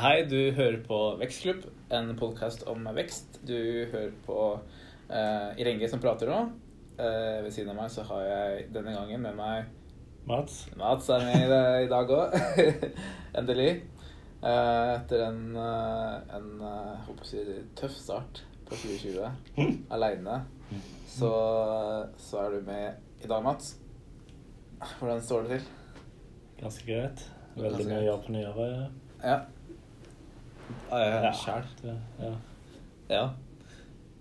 Hei, 0.00 0.22
du 0.24 0.52
hører 0.56 0.78
på 0.80 0.98
Vekstklubb, 1.20 1.66
en 1.92 2.14
podkast 2.16 2.62
om 2.72 2.86
vekst. 2.96 3.34
Du 3.44 3.52
hører 3.92 4.14
på 4.24 4.36
uh, 4.56 5.50
Irenge 5.60 5.90
som 5.92 6.00
prater 6.00 6.30
nå. 6.30 6.38
Uh, 6.96 7.42
ved 7.44 7.50
siden 7.52 7.74
av 7.74 7.76
meg 7.82 7.90
så 7.92 8.06
har 8.08 8.22
jeg 8.24 8.62
denne 8.72 8.94
gangen 8.96 9.20
med 9.26 9.36
meg 9.36 9.68
Mats. 10.30 10.62
Mats 10.80 11.10
er 11.12 11.26
med 11.26 11.44
i, 11.44 11.60
i 11.84 11.90
dag 11.92 12.14
òg. 12.16 12.38
Endelig. 13.42 13.68
Uh, 14.40 14.94
etter 14.94 15.26
en, 15.26 15.44
uh, 15.58 16.16
en 16.38 16.48
håper 17.10 17.20
å 17.20 17.30
si, 17.34 17.44
tøff 17.76 18.00
start 18.00 18.40
på 18.70 18.80
2020 18.80 19.60
aleine, 19.98 20.40
så, 21.12 21.34
så 22.16 22.44
er 22.46 22.56
du 22.56 22.68
med 22.72 23.20
i 23.20 23.28
dag, 23.28 23.44
Mats. 23.44 23.74
Hvordan 24.96 25.20
står 25.28 25.44
det 25.44 25.60
til? 25.60 25.70
Ganske 26.64 26.88
greit. 26.88 27.30
Veldig 27.52 27.76
Ganske 27.76 27.88
mye 27.90 27.92
å 27.92 27.96
greit. 27.98 28.12
gjøre 28.14 28.20
på 28.30 28.38
nyåret. 28.40 29.00
Ja. 29.20 29.40
Uh, 30.90 31.30
Sjæl. 31.36 31.64
Ja. 31.84 32.32
Ja. 33.10 33.24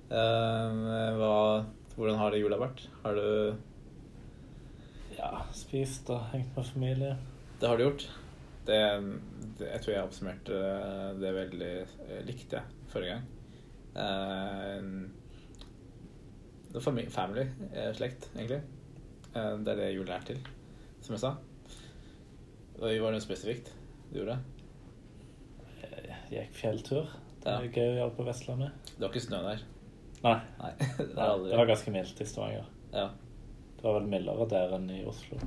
Eh, 0.10 0.70
hva, 1.20 1.34
hvordan 1.94 2.18
har 2.18 2.34
det 2.34 2.40
jula 2.42 2.58
vært? 2.58 2.80
Har 3.04 3.14
du 3.14 3.28
ja, 5.20 5.30
spist 5.54 6.10
og 6.10 6.24
hengt 6.32 6.56
med 6.56 6.66
familie. 6.66 7.12
Det 7.62 7.68
har 7.70 7.78
du 7.78 7.84
gjort. 7.84 8.06
Det, 8.66 8.80
det, 9.60 9.68
jeg 9.68 9.82
tror 9.84 9.94
jeg 9.94 10.08
oppsummerte 10.08 10.54
det 11.20 11.32
veldig 11.36 11.72
eh, 12.08 12.22
likt, 12.26 12.54
jeg, 12.56 12.64
forrige 12.90 13.14
gang. 13.14 13.26
Eh, 14.00 14.82
fami- 16.82 17.10
family, 17.14 17.46
eh, 17.74 17.92
slekt, 17.98 18.30
egentlig. 18.36 18.62
Uh, 19.30 19.60
det 19.62 19.76
er 19.76 19.78
det 19.84 19.92
jula 19.94 20.16
er 20.18 20.24
til, 20.26 20.40
som 21.06 21.14
jeg 21.14 21.22
sa. 21.22 21.32
Og 22.80 22.86
var 22.88 23.12
det 23.12 23.18
noe 23.20 23.22
spesifikt 23.22 23.68
du 24.10 24.16
gjorde? 24.24 24.40
Gikk 26.30 26.56
fjelltur. 26.58 27.10
Det 27.40 27.52
er 27.54 27.68
gøy 27.72 27.86
å 27.88 27.98
gjøre 28.02 28.16
på 28.18 28.26
Vestlandet. 28.28 28.90
Det 28.92 29.02
var 29.02 29.14
ikke 29.14 29.26
snø 29.26 29.40
der? 29.46 29.62
Nei, 30.20 30.36
Nei. 30.60 30.72
det 31.00 31.24
aldri. 31.24 31.52
det 31.52 31.60
var 31.62 31.70
ganske 31.70 31.94
mildt 31.96 32.20
i 32.22 32.28
Stavanger. 32.28 32.68
Ja. 32.92 33.06
Det 33.80 33.86
var 33.86 33.96
vel 34.02 34.10
mildere 34.12 34.48
der 34.52 34.76
enn 34.76 34.90
i 34.92 35.04
Oslo. 35.08 35.40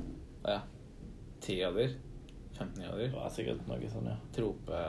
ja. 0.47 0.61
10 1.43 1.57
grader? 1.59 1.95
15 2.57 2.83
grader? 2.83 3.07
Det 3.09 3.15
var 3.17 3.31
sikkert 3.33 3.65
noe 3.67 3.89
sånn, 3.91 4.05
ja. 4.07 4.15
Trope... 4.35 4.81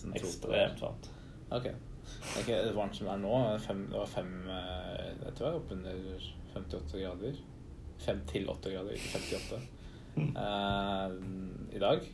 Sånn 0.00 0.14
Ekstremt 0.16 0.80
varmt. 0.80 1.08
Ok. 1.52 1.66
Det 1.68 2.40
er 2.40 2.46
ikke 2.46 2.76
varmt 2.76 2.96
som 2.96 3.08
det 3.08 3.12
er 3.14 3.20
nå. 3.22 3.34
Fem, 3.62 3.82
det 3.90 3.98
var 3.98 4.08
fem 4.10 4.30
eh, 4.50 5.10
Jeg 5.20 5.34
tror 5.36 5.46
jeg 5.46 5.52
er 5.52 5.58
oppunder 5.60 6.26
58 6.54 7.02
grader. 7.02 7.42
5 8.02 8.24
til 8.32 8.48
8 8.50 8.72
grader, 8.72 8.96
ikke 8.96 9.20
58. 9.20 9.60
Uh, 10.16 11.14
I 11.76 11.82
dag 11.82 12.08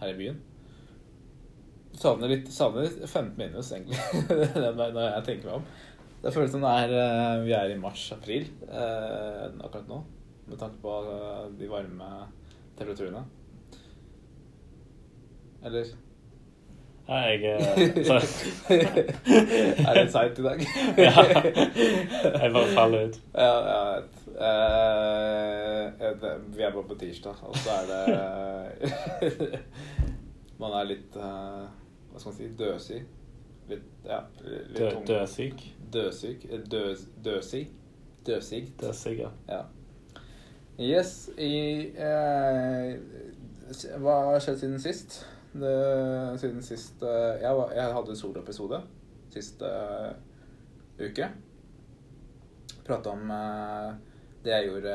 her 0.00 0.14
i 0.14 0.16
byen. 0.18 0.40
Savner 1.98 2.30
litt 2.32 2.48
Savner 2.52 2.88
15 3.06 3.34
minus, 3.36 3.72
egentlig, 3.72 3.98
når 4.78 5.00
jeg 5.00 5.24
tenker 5.28 5.50
meg 5.50 5.58
om. 5.60 5.66
Det 6.22 6.32
føles 6.34 6.52
som 6.54 6.62
det 6.62 6.72
er 6.84 6.92
eh, 7.00 7.40
vi 7.42 7.54
er 7.58 7.72
i 7.72 7.80
mars-april 7.80 8.46
eh, 8.68 9.48
akkurat 9.58 9.88
nå, 9.90 9.98
med 10.46 10.60
tanke 10.60 10.78
på 10.84 10.94
eh, 11.10 11.44
de 11.58 11.70
varme 11.70 12.10
temperaturene. 12.78 13.24
Eller 15.62 15.90
Nei, 17.08 17.18
jeg 17.18 17.42
eh, 17.58 18.04
så, 18.06 18.14
er 18.70 19.98
det 19.98 20.04
seigt 20.14 20.38
i 20.38 20.44
dag? 20.46 20.62
Ja. 21.02 21.24
Jeg 21.26 22.52
bare 22.54 22.68
faller 22.76 23.08
ut. 23.08 23.18
Ja, 23.34 23.54
jeg 23.66 23.82
vet. 23.96 24.12
Eh, 24.38 25.82
vi 26.54 26.62
er 26.62 26.70
bare 26.70 26.86
på 26.88 26.98
tirsdag, 27.00 27.42
og 27.42 27.56
så 27.58 27.70
er 27.80 27.84
det 27.90 29.60
Man 30.62 30.72
er 30.78 30.88
litt 30.94 31.16
eh, 31.18 31.64
Hva 32.12 32.20
skal 32.20 32.32
man 32.32 32.38
si 32.38 32.48
døsig. 32.58 33.02
Litt, 33.70 33.84
ja, 34.04 34.18
litt 34.44 34.76
Dø, 34.76 34.88
tung. 34.90 35.04
Døsig? 35.08 35.52
Døsyk. 35.92 36.44
eh, 36.50 36.64
Døs, 36.72 37.06
døsig. 37.24 37.66
Døsig. 38.26 38.64
Dødsig, 38.80 39.18
ja. 39.22 39.30
Ja. 39.48 39.62
Yes, 40.82 41.28
i 41.36 41.92
eh, 42.00 42.96
Hva 44.00 44.14
har 44.30 44.40
skjedd 44.42 44.60
siden 44.62 44.80
sist? 44.82 45.18
Det, 45.52 45.72
siden 46.40 46.62
sist 46.64 47.02
eh, 47.04 47.42
jeg, 47.42 47.52
var, 47.58 47.72
jeg 47.76 47.92
hadde 47.96 48.16
soloepisode 48.16 48.78
sist 49.32 49.62
eh, 49.64 50.12
uke. 51.00 51.28
Prata 52.86 53.12
om 53.12 53.30
eh, 53.32 53.90
det 54.44 54.54
jeg 54.56 54.68
gjorde 54.70 54.94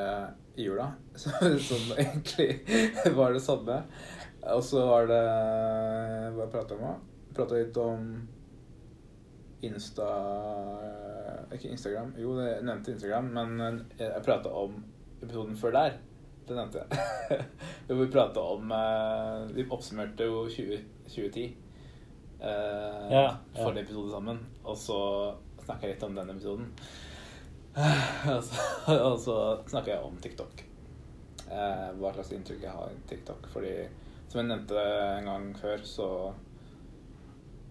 i 0.58 0.66
jula, 0.66 0.88
som, 1.22 1.60
som 1.62 1.92
egentlig 1.98 2.50
var 3.20 3.34
det 3.38 3.44
samme. 3.46 3.82
Og 4.48 4.64
så 4.64 4.82
var 4.88 5.08
det 5.10 5.22
Hva 6.38 6.50
prata 6.52 6.78
om? 6.78 6.98
Prata 7.38 7.58
litt 7.60 7.78
om 7.82 8.10
Insta 9.66 10.08
Ikke 11.54 11.72
Instagram. 11.72 12.12
Jo, 12.20 12.36
jeg 12.44 12.66
nevnte 12.68 12.94
Instagram, 12.94 13.32
men 13.34 13.80
jeg 13.98 14.24
prata 14.26 14.52
om 14.54 14.78
episoden 15.22 15.58
før 15.58 15.74
der. 15.78 15.98
Det 16.48 16.56
nevnte 16.56 16.84
jeg. 16.84 17.40
Hvor 17.88 17.98
vi 18.00 18.12
prata 18.14 18.44
om 18.56 18.70
eh, 18.72 19.48
Vi 19.58 19.66
oppsummerte 19.74 20.28
jo 20.30 20.46
20, 20.52 20.78
2010. 21.10 21.44
eh, 22.40 23.10
Ja, 23.12 23.22
ja. 23.26 23.34
Forrige 23.58 23.84
episode 23.88 24.14
sammen. 24.14 24.40
Og 24.64 24.78
så 24.80 25.00
snakka 25.66 25.88
jeg 25.88 25.96
litt 25.98 26.06
om 26.08 26.16
den 26.16 26.32
episoden. 26.36 26.70
og 28.34 28.44
så, 28.48 28.64
og 29.10 29.18
så 29.20 29.38
snakka 29.68 29.96
jeg 29.96 30.08
om 30.08 30.18
TikTok. 30.24 30.64
Eh, 31.48 31.88
hva 32.00 32.14
slags 32.16 32.32
inntrykk 32.38 32.64
jeg 32.68 32.78
har 32.78 32.94
i 32.94 33.02
TikTok. 33.10 33.50
Fordi 33.52 33.74
som 34.28 34.42
jeg 34.42 34.50
nevnte 34.54 34.86
en 35.18 35.28
gang 35.28 35.50
før, 35.60 35.84
så 35.88 36.08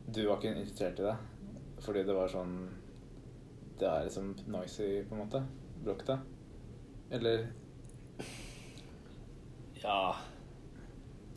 Du 0.07 0.23
var 0.29 0.39
ikke 0.39 0.55
interessert 0.55 1.01
i 1.01 1.07
det. 1.09 1.17
Fordi 1.85 2.05
det 2.07 2.15
var 2.17 2.31
sånn 2.33 2.55
Det 3.77 3.89
er 3.89 4.07
liksom 4.07 4.31
noisy, 4.49 5.03
på 5.05 5.15
en 5.17 5.25
måte. 5.25 5.43
Bråkete. 5.85 6.19
Eller 7.11 7.47
Ja. 9.83 10.15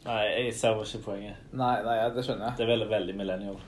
Nei, 0.05 0.21
jeg 0.45 0.53
ser 0.55 0.79
ikke 0.79 1.03
poenget. 1.03 1.41
Nei, 1.51 1.73
nei, 1.83 1.97
det 2.15 2.23
skjønner 2.23 2.47
jeg. 2.49 2.57
Det 2.57 2.63
er 2.63 2.71
veldig, 2.71 2.87
veldig 2.89 3.15
millennial. 3.19 3.59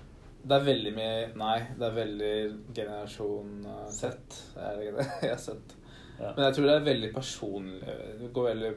Det 0.41 0.55
er 0.55 0.63
veldig 0.65 0.91
mye 0.95 1.17
Nei, 1.37 1.57
det 1.77 1.85
er 1.85 1.97
veldig 1.97 2.35
generasjon 2.73 3.51
uh, 3.67 3.83
Z. 3.93 4.39
Er 4.57 4.77
det 4.77 4.87
ikke 4.87 4.95
det? 4.97 5.09
Jeg 5.27 5.33
har 5.35 5.43
sett. 5.43 5.75
Ja. 6.21 6.31
Men 6.37 6.45
jeg 6.47 6.55
tror 6.55 6.67
det 6.67 6.73
er 6.75 6.83
veldig 6.85 7.07
personlig 7.15 7.93
Det 8.19 8.27
går 8.33 8.47
veldig 8.51 8.71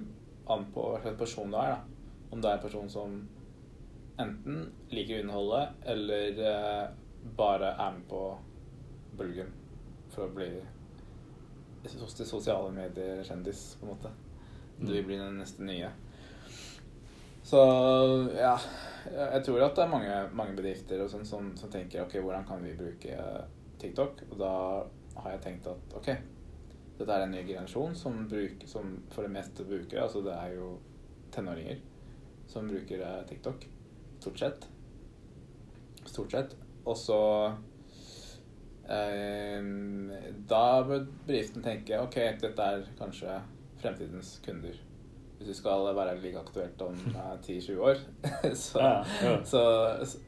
an 0.54 0.62
på 0.72 0.84
hva 0.90 1.00
slags 1.02 1.18
person 1.20 1.50
du 1.52 1.58
er. 1.60 1.74
da. 1.74 2.12
Om 2.32 2.42
du 2.42 2.48
er 2.48 2.56
en 2.56 2.62
person 2.64 2.90
som 2.90 3.16
enten 4.20 4.72
liker 4.90 5.20
innholdet, 5.20 5.68
eller 5.94 6.40
eh, 6.50 6.84
bare 7.36 7.72
er 7.74 7.96
med 7.96 8.06
på 8.08 8.22
bølgen 9.18 9.50
for 10.14 10.28
å 10.28 10.34
bli 10.34 10.50
sos- 11.90 12.28
sosiale 12.28 12.70
medier-kjendis, 12.74 13.76
på 13.80 13.86
en 13.86 13.94
måte. 13.94 14.12
Du 14.78 14.92
vil 14.92 15.04
bli 15.06 15.18
den 15.18 15.38
neste 15.38 15.62
nye. 15.66 15.90
Så 17.44 17.60
ja, 18.34 18.54
jeg 19.12 19.42
tror 19.44 19.66
at 19.66 19.76
det 19.76 19.84
er 19.84 19.90
mange, 19.92 20.14
mange 20.32 20.56
bedrifter 20.56 21.02
og 21.04 21.10
sånn 21.12 21.26
som, 21.28 21.50
som 21.60 21.70
tenker 21.70 22.06
ok, 22.06 22.16
hvordan 22.24 22.46
kan 22.48 22.62
vi 22.64 22.72
bruke 22.78 23.18
TikTok? 23.82 24.24
Og 24.30 24.38
da 24.40 24.52
har 25.20 25.34
jeg 25.34 25.42
tenkt 25.44 25.68
at 25.70 25.98
ok, 25.98 26.08
dette 26.98 27.10
er 27.12 27.26
en 27.26 27.34
ny 27.34 27.42
generasjon 27.44 27.94
som, 27.98 28.22
bruker, 28.30 28.70
som 28.70 28.96
for 29.12 29.26
det 29.26 29.34
meste 29.34 29.66
bruker 29.66 30.00
Altså 30.00 30.22
det 30.24 30.32
er 30.34 30.54
jo 30.56 30.70
tenåringer 31.34 31.82
som 32.48 32.68
bruker 32.70 33.02
eh, 33.04 33.20
TikTok. 33.28 33.68
Stort 34.24 34.40
sett. 34.40 34.66
Stort 36.08 36.32
sett. 36.32 36.56
Og 36.84 36.96
så 36.96 37.18
eh, 38.88 39.60
Da 40.48 40.64
bør 40.88 41.04
bedriften 41.26 41.64
tenke 41.64 42.00
ok, 42.00 42.18
dette 42.40 42.70
er 42.72 42.88
kanskje 42.98 43.36
fremtidens 43.82 44.38
kunder. 44.44 44.80
Hvis 45.36 45.48
du 45.50 45.54
skal 45.58 45.90
være 45.96 46.16
like 46.22 46.40
aktuelt 46.40 46.82
om 46.86 46.96
eh, 47.20 47.36
10-20 47.44 47.84
år, 47.90 48.00
så, 48.64 48.80
Ja, 48.80 49.04
ja. 49.26 49.36
så 49.44 49.62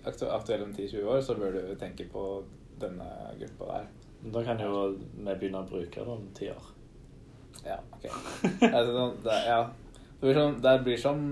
aktu 0.04 0.28
aktuell 0.28 0.66
om 0.66 0.76
10-20 0.76 1.04
år, 1.14 1.20
så 1.20 1.38
bør 1.40 1.56
du 1.56 1.74
tenke 1.80 2.08
på 2.12 2.26
denne 2.80 3.08
gruppa 3.40 3.72
der. 3.72 3.90
Da 4.32 4.42
kan 4.44 4.60
jo 4.60 4.86
vi 4.98 5.24
begynne 5.24 5.62
å 5.62 5.68
bruke 5.68 6.04
det 6.04 6.16
om 6.18 6.28
ti 6.36 6.50
år. 6.52 6.72
Ja, 7.64 7.80
ok. 7.96 8.08
Altså, 8.76 9.12
det, 9.24 9.42
ja. 9.48 9.60
det, 10.20 10.24
blir 10.26 10.36
sånn, 10.36 10.58
det 10.64 10.80
blir 10.84 11.00
som 11.00 11.28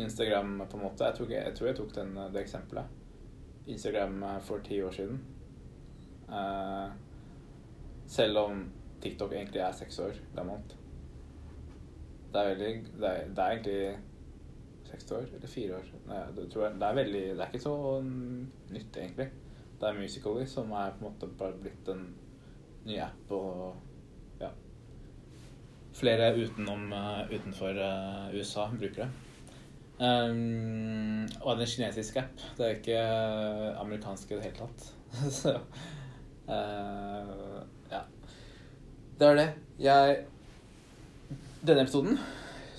Instagram, 0.00 0.62
på 0.70 0.76
en 0.78 0.82
måte. 0.82 1.04
Jeg 1.04 1.20
ikke, 1.20 1.40
jeg, 1.44 1.54
tror 1.56 1.66
jeg 1.66 1.76
tok 1.76 1.94
den, 1.94 2.14
det 2.34 2.42
eksempelet. 2.42 2.98
Instagram 3.66 4.22
eh, 4.22 4.38
for 4.42 4.64
ti 4.64 4.80
år 4.82 4.90
siden. 4.90 5.20
Uh, 6.32 6.88
selv 8.08 8.38
om 8.38 8.62
TikTok 9.02 9.32
egentlig 9.32 9.60
er 9.60 9.72
seks 9.76 9.98
år 9.98 10.16
gammelt. 10.36 10.76
Det 12.32 12.40
er 12.40 12.48
veldig 12.48 12.70
Det 13.00 13.08
er, 13.08 13.28
det 13.28 13.38
er 13.38 13.50
egentlig 13.50 13.98
seks 14.88 15.12
år 15.12 15.26
eller 15.36 15.48
fire 15.48 15.76
år. 15.76 15.88
Nei, 16.08 16.20
det, 16.36 16.50
tror 16.52 16.66
jeg, 16.66 16.74
det 16.80 16.88
er 16.88 16.94
veldig 16.94 17.22
Det 17.22 17.40
er 17.40 17.46
ikke 17.52 17.64
så 17.64 18.02
nytt, 18.02 18.96
egentlig. 18.96 19.28
Det 19.80 19.88
er 19.88 19.98
Musically 19.98 20.46
som 20.46 20.72
er 20.72 20.94
på 20.96 21.04
en 21.04 21.08
måte 21.08 21.28
bare 21.38 21.58
blitt 21.58 21.88
en 21.90 22.06
ny 22.86 22.98
app 23.02 23.32
og 23.34 24.40
ja. 24.40 24.50
Flere 25.94 26.32
utenom, 26.38 26.92
eh, 26.92 27.34
utenfor 27.34 27.78
eh, 27.78 28.34
USA 28.38 28.68
bruker 28.70 29.04
det. 29.04 29.10
Um, 30.02 31.28
og 31.44 31.54
det 31.54 31.62
er 31.62 31.68
en 31.68 31.72
kinesisk 31.76 32.16
app. 32.18 32.40
Det 32.58 32.66
er 32.66 32.78
ikke 32.80 32.98
eh, 32.98 33.80
amerikansk 33.80 34.32
i 34.32 34.38
det 34.38 34.48
hele 34.48 34.64
tatt. 34.64 34.86
Så 35.40 35.52
uh, 36.48 37.60
ja. 37.92 38.00
Det 39.18 39.28
er 39.28 39.38
det. 39.38 39.50
Jeg 39.78 40.16
Denne 41.62 41.84
episoden 41.84 42.18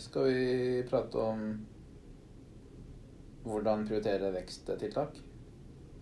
skal 0.04 0.25
vi 0.28 0.81
prate 0.90 1.22
om 1.22 1.46
hvordan 3.48 3.88
prioritere 3.88 4.34
veksttiltak. 4.36 5.16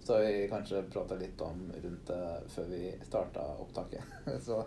Så 0.01 0.17
vi 0.23 0.47
kanskje 0.49 0.81
prata 0.89 1.15
litt 1.21 1.41
om 1.45 1.61
rundt 1.83 2.09
det 2.09 2.25
før 2.49 2.73
vi 2.73 2.81
starta 3.05 3.45
opptaket. 3.61 4.01
Så, 4.47 4.63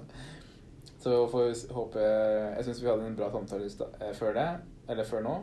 så 1.03 1.19
får 1.29 1.45
vi 1.45 1.75
håpe 1.75 2.01
Jeg 2.01 2.65
syns 2.65 2.83
vi 2.83 2.89
hadde 2.89 3.11
en 3.11 3.19
bra 3.19 3.27
samtale 3.35 3.67
eh, 3.99 4.15
før 4.15 4.39
det, 4.39 4.49
eller 4.89 5.11
før 5.11 5.27
nå. 5.27 5.37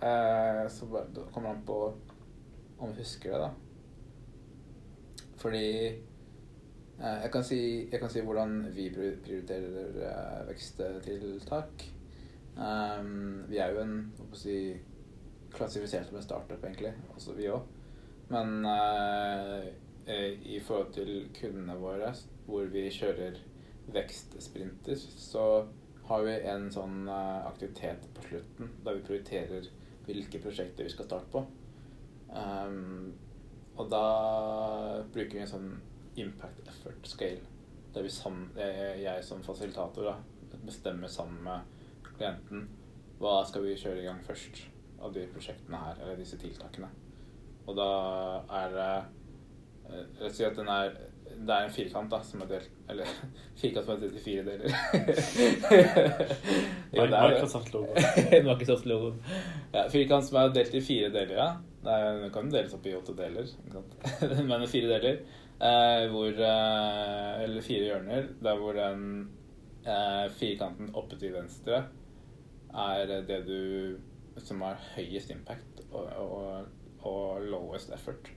Eh, 0.00 0.68
så 0.68 1.04
kommer 1.32 1.50
an 1.50 1.62
på 1.66 1.78
om 2.78 2.90
vi 2.90 2.98
husker 2.98 3.32
det, 3.32 3.38
da. 3.38 3.50
Fordi 5.36 5.68
eh, 5.88 7.18
jeg, 7.22 7.30
kan 7.32 7.44
si, 7.44 7.60
jeg 7.92 8.00
kan 8.00 8.12
si 8.12 8.24
hvordan 8.24 8.58
vi 8.76 8.90
prioriterer 8.92 10.02
eh, 10.10 10.42
veksttiltak. 10.50 11.86
Um, 12.56 13.42
vi 13.50 13.58
er 13.60 13.74
jo 13.74 13.82
en 13.82 13.96
hva 14.16 14.30
jeg 14.32 14.40
si, 14.40 14.60
klassifisert 15.56 16.08
som 16.08 16.16
en 16.16 16.24
startup, 16.24 16.62
egentlig, 16.64 16.92
også 17.14 17.34
vi 17.36 17.50
òg. 17.52 17.66
Men 18.32 18.64
eh, 18.64 19.66
eh, 20.06 20.32
i 20.56 20.60
forhold 20.60 20.92
til 20.96 21.28
kundene 21.36 21.76
våre, 21.80 22.12
hvor 22.46 22.64
vi 22.72 22.88
kjører 22.90 23.38
vekstsprinter, 23.94 24.96
så 24.96 25.66
har 26.08 26.24
vi 26.26 26.36
en 26.50 26.68
sånn 26.72 27.06
eh, 27.08 27.46
aktivitet 27.46 28.08
på 28.16 28.24
slutten 28.28 28.72
der 28.84 28.98
vi 28.98 29.06
prioriterer 29.06 29.68
hvilke 30.06 30.40
prosjekter 30.42 30.86
vi 30.86 30.92
skal 30.92 31.08
starte 31.08 31.30
på. 31.32 31.42
Um, 32.30 33.12
og 33.76 33.90
da 33.92 34.04
bruker 35.12 35.36
vi 35.36 35.42
en 35.44 35.50
sånn 35.50 35.68
impact 36.16 36.62
effort 36.70 37.08
scale, 37.08 37.42
der 37.94 38.06
vi 38.06 38.12
sammen, 38.12 38.48
jeg, 38.56 39.02
jeg 39.02 39.24
som 39.24 39.44
fasilitator 39.44 40.08
da, 40.08 40.16
bestemmer 40.66 41.10
sammen 41.12 41.42
med 41.44 42.14
klienten 42.16 42.66
hva 43.20 43.40
skal 43.48 43.64
vi 43.64 43.76
kjøre 43.80 44.02
i 44.02 44.06
gang 44.06 44.22
først 44.24 44.62
av 45.04 45.12
de 45.12 45.26
prosjektene 45.32 45.80
her, 45.80 46.00
eller 46.02 46.18
disse 46.20 46.38
tiltakene. 46.40 46.88
Og 47.66 47.76
da 47.76 47.90
er 48.62 48.74
det 48.74 48.90
Rett 49.86 50.24
og 50.26 50.34
slett 50.34 50.56
den 50.58 50.66
er 50.66 50.96
det 51.36 51.52
er 51.52 51.66
en 51.66 51.72
firkant 51.74 52.10
da, 52.10 52.20
som 52.24 52.42
er 52.42 52.48
delt 52.50 52.70
Eller 52.90 53.10
firkant 53.60 53.84
som 53.86 53.94
er 53.94 54.02
delt 54.04 54.16
i 54.16 54.22
fire 54.24 54.44
deler. 54.46 54.72
ja, 56.96 57.02
det 57.02 57.02
er 57.02 57.10
det. 57.12 57.22
Microsoft-logo. 57.36 58.04
Microsoft-logoen. 58.48 59.18
Ja, 59.74 59.86
firkant 59.92 60.28
som 60.28 60.40
er 60.40 60.54
delt 60.56 60.74
i 60.74 60.82
fire 60.84 61.10
deler, 61.14 61.36
ja. 61.36 61.48
Den 61.86 62.30
kan 62.34 62.50
deles 62.50 62.74
opp 62.74 62.86
i 62.88 62.94
åtte 62.96 63.14
deler. 63.18 63.50
Men 64.48 64.66
fire 64.70 64.88
deler. 64.96 65.20
Eh, 65.56 66.06
hvor 66.12 66.40
eh, 66.48 67.44
Eller 67.44 67.62
fire 67.64 67.84
hjørner. 67.90 68.32
Der 68.42 68.58
hvor 68.60 68.76
den 68.76 69.28
eh, 69.86 70.26
firkanten 70.40 70.90
oppe 70.94 71.18
til 71.20 71.36
venstre 71.36 71.84
er 72.76 73.06
det 73.28 73.38
du 73.46 74.40
som 74.42 74.60
har 74.60 74.76
høyest 74.96 75.30
impact 75.32 75.80
og, 75.90 76.10
og, 76.20 76.66
og 77.08 77.46
lowest 77.46 77.92
effort. 77.94 78.28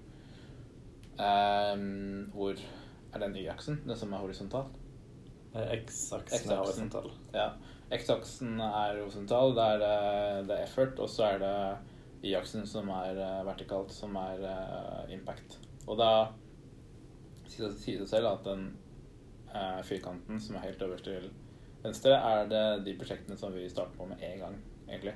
Um, 1.19 2.29
hvor 2.31 2.55
er 3.13 3.23
den 3.23 3.35
Y-aksen? 3.35 3.81
Den 3.87 3.97
som 3.97 4.13
er 4.13 4.23
horisontal? 4.23 4.69
X-aksen 5.53 6.51
er 6.51 6.61
horisontal. 6.61 7.09
Ja. 7.33 7.49
X-aksen 7.89 8.59
er 8.61 8.99
horisontal, 8.99 9.55
det 9.57 9.63
er, 9.65 9.85
eh, 9.85 10.41
det 10.45 10.57
er 10.57 10.67
effort, 10.67 10.99
og 10.99 11.09
så 11.09 11.23
er 11.33 11.39
det 11.41 11.53
Y-aksen 12.23 12.67
som 12.67 12.89
er 12.93 13.17
eh, 13.17 13.45
vertikalt, 13.47 13.91
som 13.95 14.15
er 14.19 14.43
eh, 14.45 15.13
impact. 15.15 15.57
Og 15.87 15.97
da 15.97 16.11
sier 17.49 18.03
det 18.03 18.09
selv 18.11 18.29
at 18.29 18.45
den 18.45 18.67
eh, 19.49 19.79
firkanten 19.87 20.41
som 20.43 20.59
er 20.59 20.67
helt 20.67 20.83
øverst 20.85 21.07
til 21.09 21.29
venstre, 21.81 22.13
er 22.13 22.51
det 22.51 22.85
de 22.85 22.95
prosjektene 22.99 23.39
som 23.39 23.55
vi 23.55 23.65
starter 23.71 23.97
på 23.97 24.05
med 24.09 24.21
en 24.21 24.39
gang, 24.43 24.61
egentlig. 24.89 25.15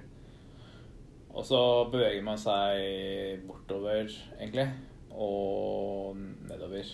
Og 1.33 1.45
så 1.45 1.59
beveger 1.91 2.25
man 2.25 2.39
seg 2.41 3.43
bortover, 3.45 4.09
egentlig, 4.39 4.69
og 5.11 6.17
nedover 6.49 6.89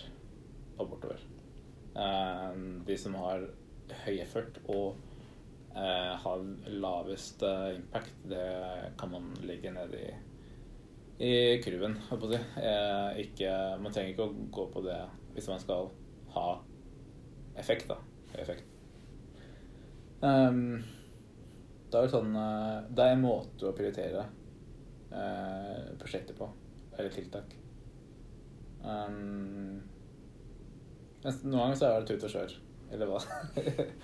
og 0.80 0.90
bortover. 0.94 1.22
Eh, 1.94 2.58
de 2.86 2.96
som 2.98 3.16
har 3.18 3.46
høy 4.04 4.20
effort 4.22 4.60
og 4.70 4.98
eh, 5.74 6.12
har 6.22 6.44
lavest 6.82 7.42
eh, 7.46 7.76
impact, 7.78 8.14
det 8.30 8.46
kan 9.00 9.12
man 9.14 9.30
legge 9.46 9.72
ned 9.74 9.96
i, 9.98 10.06
i 11.26 11.32
kurven, 11.64 11.98
holdt 12.08 12.24
på 12.24 12.30
å 12.30 12.34
si. 12.34 12.42
Ikke, 13.24 13.54
man 13.82 13.92
trenger 13.94 14.14
ikke 14.14 14.28
å 14.28 14.48
gå 14.60 14.68
på 14.74 14.84
det 14.86 15.00
hvis 15.34 15.50
man 15.50 15.62
skal 15.62 15.90
ha 16.34 16.48
effekt, 17.60 17.90
da. 17.90 17.98
Effekt. 18.38 18.66
Det 20.20 21.96
er 21.96 22.04
jo 22.04 22.10
sånn 22.12 22.34
Det 22.92 23.02
er 23.02 23.14
en 23.14 23.22
måte 23.22 23.70
å 23.70 23.72
prioritere 23.74 24.26
eh, 25.10 25.96
prosjekter 25.98 26.36
på, 26.36 26.48
eller 26.96 27.14
tiltak. 27.14 27.56
Mens 31.24 31.42
noen 31.44 31.58
ganger 31.60 31.78
så 31.80 31.86
er 31.90 32.00
det 32.04 32.08
tut 32.14 32.26
og 32.28 32.32
kjør, 32.34 32.54
eller 32.94 33.10
hva? 33.10 33.20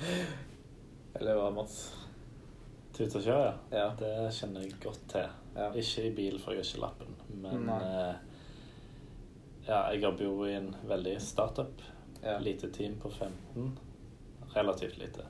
eller 1.17 1.39
hva, 1.39 1.51
Mats? 1.57 1.77
Tut 2.97 3.15
og 3.19 3.23
kjør, 3.25 3.43
ja. 3.47 3.53
Ja. 3.77 3.87
Det 4.01 4.13
kjenner 4.37 4.65
jeg 4.65 4.79
godt 4.83 5.03
til. 5.13 5.29
Ja. 5.57 5.69
Ikke 5.81 6.07
i 6.09 6.15
bil, 6.17 6.39
for 6.41 6.53
jeg 6.57 6.63
har 6.65 6.69
ikke 6.71 6.83
lappen. 6.85 7.15
Men 7.43 7.69
eh, 7.73 8.15
ja, 9.69 9.83
jeg 9.93 10.03
jobber 10.05 10.25
jo 10.29 10.35
i 10.49 10.55
en 10.57 10.71
veldig 10.89 11.17
startup. 11.25 11.83
Ja. 12.23 12.39
Lite 12.41 12.71
team 12.73 12.97
på 13.03 13.11
15. 13.13 13.71
Relativt 14.57 14.97
lite. 15.01 15.25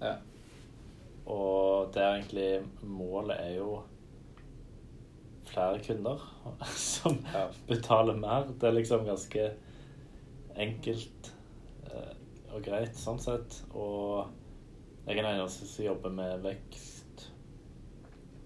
Ja. 0.00 0.14
Og 1.28 1.90
det 1.92 2.00
er 2.02 2.14
egentlig 2.14 2.50
Målet 2.88 3.36
er 3.42 3.56
jo 3.58 3.80
flere 5.48 5.80
kunder 5.84 6.22
som 6.78 7.18
Ja. 7.34 7.46
betaler 7.68 8.14
mer. 8.16 8.46
Det 8.60 8.68
er 8.70 8.76
liksom 8.78 9.04
ganske 9.06 9.48
enkelt 10.58 11.32
eh, 11.88 12.14
og 12.54 12.64
greit 12.64 12.96
sånn 12.98 13.20
sett. 13.22 13.60
Og 13.72 14.28
jeg 15.06 15.16
er 15.16 15.22
den 15.22 15.32
eneste 15.34 15.68
som 15.68 15.86
jobber 15.86 16.14
med 16.14 16.42
vekst. 16.44 17.28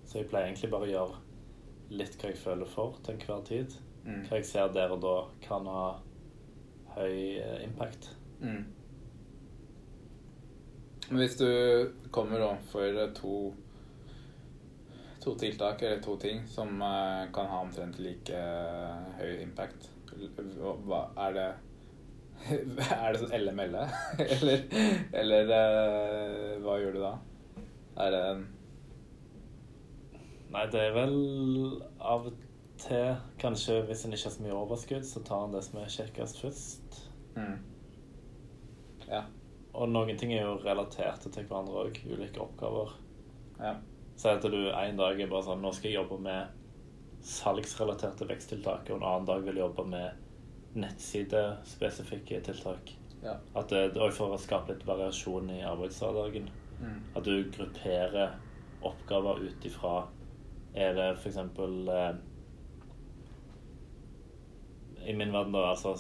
Så 0.07 0.21
jeg 0.21 0.29
pleier 0.31 0.51
egentlig 0.51 0.73
bare 0.73 0.89
å 0.89 0.93
gjøre 0.93 1.23
litt 1.97 2.17
hva 2.21 2.31
jeg 2.31 2.41
føler 2.41 2.69
for 2.69 3.01
til 3.05 3.17
enhver 3.17 3.43
tid. 3.49 3.75
Mm. 4.05 4.23
Hva 4.29 4.39
jeg 4.39 4.49
ser 4.49 4.71
der 4.75 4.95
og 4.95 5.03
da 5.03 5.17
kan 5.45 5.67
ha 5.71 5.89
høy 6.97 7.19
eh, 7.41 7.59
impact. 7.65 8.13
Mm. 8.43 8.65
Hvis 11.13 11.37
du 11.37 11.49
kommer 12.11 12.41
overfor 12.41 13.03
to 13.17 13.35
to 15.23 15.35
tiltak 15.39 15.83
eller 15.83 16.01
to 16.03 16.17
ting 16.19 16.47
som 16.51 16.83
eh, 16.83 17.29
kan 17.35 17.47
ha 17.47 17.61
omtrent 17.63 17.99
like 18.03 18.39
høy 19.19 19.43
impact, 19.43 19.91
er 20.13 21.37
det 21.37 21.51
Er 23.05 23.13
det 23.13 23.21
sånn 23.21 23.35
elle-melle? 23.37 23.85
eller 24.37 24.65
eller 25.23 25.53
uh, 25.53 26.63
hva 26.65 26.79
gjør 26.81 26.97
du 26.97 27.03
da? 27.05 27.13
Er 28.03 28.15
det 28.17 28.25
Nei, 30.53 30.65
det 30.69 30.81
er 30.85 30.97
vel 30.97 31.15
av 31.97 32.27
og 32.29 32.41
til 32.83 33.15
Kanskje 33.41 33.79
hvis 33.89 34.03
en 34.05 34.17
ikke 34.17 34.29
har 34.29 34.35
så 34.35 34.45
mye 34.45 34.57
overskudd, 34.59 35.07
så 35.09 35.23
tar 35.25 35.47
en 35.47 35.55
det 35.55 35.63
som 35.65 35.79
er 35.81 35.93
kjekkest 35.93 36.43
først. 36.43 36.99
mm. 37.39 37.55
Ja. 39.09 39.23
Og 39.73 39.89
noen 39.89 40.19
ting 40.21 40.35
er 40.35 40.45
jo 40.45 40.59
relaterte 40.61 41.31
til 41.33 41.47
hverandre 41.49 41.87
òg. 41.87 42.01
Ulike 42.05 42.43
oppgaver. 42.45 42.93
Ja. 43.61 43.77
Si 44.17 44.29
at 44.29 44.45
du 44.45 44.59
en 44.69 44.99
dag 45.01 45.21
er 45.21 45.31
bare 45.31 45.47
sånn 45.47 45.63
Nå 45.65 45.73
skal 45.73 45.91
jeg 45.91 46.01
jobbe 46.01 46.19
med 46.23 46.59
salgsrelaterte 47.23 48.27
veksttiltak, 48.29 48.91
og 48.91 48.99
en 48.99 49.07
annen 49.07 49.29
dag 49.29 49.45
vil 49.47 49.57
jeg 49.57 49.65
jobbe 49.65 49.85
med 49.93 50.22
nettsidespesifikke 50.75 52.41
tiltak. 52.41 52.93
ja. 53.23 53.37
At 53.55 53.69
det, 53.71 53.97
er 53.97 54.11
for 54.11 54.35
å 54.35 54.39
skape 54.41 54.73
litt 54.73 54.87
variasjon 54.87 55.51
i 55.51 55.61
arbeidshverdagen. 55.63 56.49
Mm. 56.81 57.01
At 57.17 57.25
du 57.25 57.45
grupperer 57.55 58.35
oppgaver 58.83 59.43
ut 59.45 59.65
ifra 59.65 60.09
Er 60.75 60.95
det 60.97 61.11
f.eks. 61.21 61.37
Eh, 61.37 62.15
I 65.05 65.13
min 65.19 65.33
verden, 65.33 65.53
da, 65.53 65.67
altså 65.75 65.93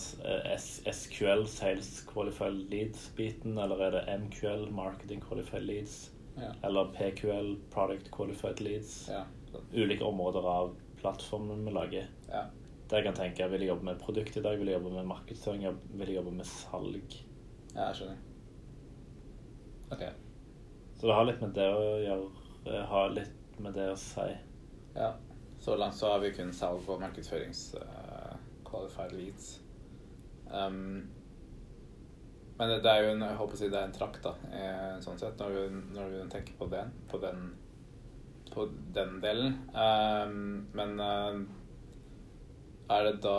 SQL, 0.93 1.45
Sales 1.51 2.01
Qualified 2.07 2.71
Leads-biten, 2.71 3.59
eller 3.59 3.81
er 3.83 3.91
det 3.97 4.03
MQL, 4.23 4.69
Marketing 4.73 5.21
Qualified 5.21 5.63
Leads, 5.67 6.11
Ja. 6.39 6.53
eller 6.65 6.85
PQL, 6.95 7.57
Product 7.71 8.11
Qualified 8.11 8.61
Leads? 8.61 9.09
Ja. 9.11 9.25
Ulike 9.75 10.05
områder 10.05 10.47
av 10.49 10.77
plattformen 11.01 11.65
vi 11.65 11.71
lager. 11.73 12.07
ja. 12.29 12.45
Der 12.93 13.01
jeg 13.01 13.07
kan 13.07 13.15
tenke 13.17 13.47
vil 13.49 13.63
jeg 13.65 13.71
jobbe 13.71 13.87
med 13.89 14.01
produkt 14.03 14.35
i 14.37 14.41
dag, 14.45 14.59
vil 14.61 14.69
jeg 14.69 14.77
jobbe 14.77 14.91
med 14.93 15.07
markedsføring, 15.09 15.63
vil 15.97 16.11
jeg 16.11 16.19
jobbe 16.19 16.35
med 16.37 16.45
salg. 16.45 17.15
Ja, 17.73 17.87
jeg 17.87 17.97
skjønner. 17.97 18.21
Ok. 19.97 20.05
Så 20.99 21.09
det 21.09 21.17
har 21.17 21.25
litt 21.25 21.41
med 21.41 21.57
det 21.57 21.69
å 21.73 21.97
gjøre, 22.03 22.27
eh, 22.67 22.85
har 22.91 23.15
litt 23.17 23.41
med 23.65 23.73
det 23.79 23.87
å 23.95 23.97
si. 23.97 24.29
Ja. 24.93 25.17
Så 25.65 25.73
langt 25.81 25.97
så 25.97 26.13
har 26.13 26.21
vi 26.21 26.37
kun 26.37 26.53
salg 26.53 26.85
og 26.85 27.01
markedsførings-qualified 27.01 29.13
leads. 29.17 29.65
Um, 30.53 31.09
men 32.59 32.67
det, 32.69 32.85
det 32.85 32.91
er 32.93 33.01
jo 33.07 33.13
en, 33.15 33.25
jeg 33.25 33.41
håper 33.41 33.55
å 33.57 33.61
si 33.63 33.73
det 33.73 33.81
er 33.81 33.89
en 33.89 33.97
trakt, 33.97 34.21
da, 34.29 34.37
eh, 34.53 35.01
sånn 35.01 35.17
sett, 35.17 35.41
når 35.41 35.49
du, 35.57 35.81
når 35.97 36.13
du 36.13 36.29
tenker 36.37 36.53
på 36.61 36.69
den, 36.77 36.93
på 37.09 37.17
den, 37.25 37.57
på 38.53 38.69
den 38.93 39.17
delen. 39.25 39.65
Um, 39.73 40.69
men 40.77 41.01
uh, 41.01 41.41
er 42.91 43.05
det 43.07 43.15
da 43.25 43.37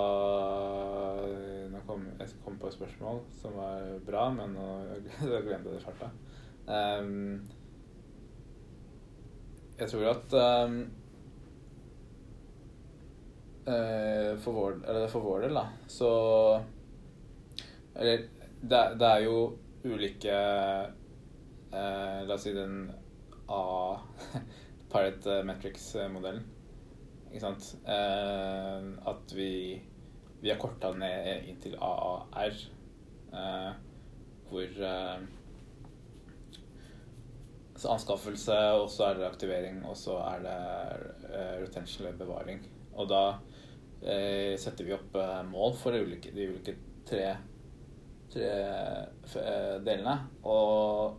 Nå 1.73 1.81
kom 1.87 2.05
jeg 2.19 2.37
kom 2.45 2.57
på 2.59 2.69
et 2.69 2.75
spørsmål 2.77 3.19
som 3.35 3.57
var 3.57 3.89
bra, 4.05 4.27
men 4.35 4.55
nå 4.55 4.67
jeg 5.33 5.45
glemte 5.47 5.73
det 5.73 5.81
i 5.81 5.83
farta. 5.83 6.09
Um, 6.63 7.41
jeg 9.79 9.89
tror 9.89 10.05
at 10.13 10.35
um, 10.39 10.77
uh, 13.67 14.31
for, 14.39 14.51
vår, 14.51 14.77
eller 14.87 15.07
for 15.11 15.25
vår 15.25 15.47
del, 15.47 15.59
da, 15.59 15.65
så 15.91 16.11
Eller 17.95 18.27
det, 18.61 18.83
det 18.99 19.09
er 19.09 19.25
jo 19.25 19.37
ulike 19.83 20.37
uh, 21.73 22.19
La 22.23 22.37
oss 22.37 22.45
si 22.47 22.53
den 22.55 22.85
A 23.51 23.63
Pirate 24.93 25.41
Metrics-modellen. 25.43 26.45
Ikke 27.33 27.41
sant? 27.41 27.71
Uh, 27.87 28.93
at 29.09 29.33
vi, 29.33 29.81
vi 30.43 30.51
har 30.51 30.59
korta 30.61 30.93
ned 30.93 31.49
inntil 31.49 31.79
AAR, 31.81 32.59
hvor 34.53 34.83
så 37.73 37.89
anskaffelse, 37.89 38.57
og 38.77 38.85
så 38.93 39.07
er 39.07 39.17
det 39.17 39.25
aktivering, 39.25 39.79
og 39.89 39.97
så 39.97 40.19
er 40.21 40.43
det 40.43 40.57
retention 41.63 42.05
eller 42.05 42.19
bevaring. 42.19 42.61
Og 42.93 43.09
da 43.09 43.23
eh, 44.05 44.53
setter 44.61 44.85
vi 44.85 44.93
opp 44.93 45.17
mål 45.49 45.73
for 45.79 45.95
de 45.95 46.03
ulike, 46.05 46.29
de 46.35 46.51
ulike 46.51 46.75
tre, 47.09 47.31
tre 48.33 48.51
delene. 49.85 50.15
Og, 50.43 51.17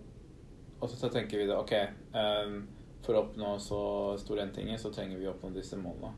og 0.81 0.91
så, 0.91 1.09
tenker 1.09 1.43
vi 1.43 1.49
da 1.51 1.61
OK, 1.61 1.75
um, 2.15 2.59
for 3.05 3.17
å 3.17 3.25
oppnå 3.27 3.55
så 3.61 3.81
store 4.21 4.47
endringer, 4.47 4.79
så 4.81 4.93
trenger 4.93 5.21
vi 5.21 5.29
å 5.29 5.35
oppnå 5.35 5.53
disse 5.55 5.77
målene. 5.77 6.15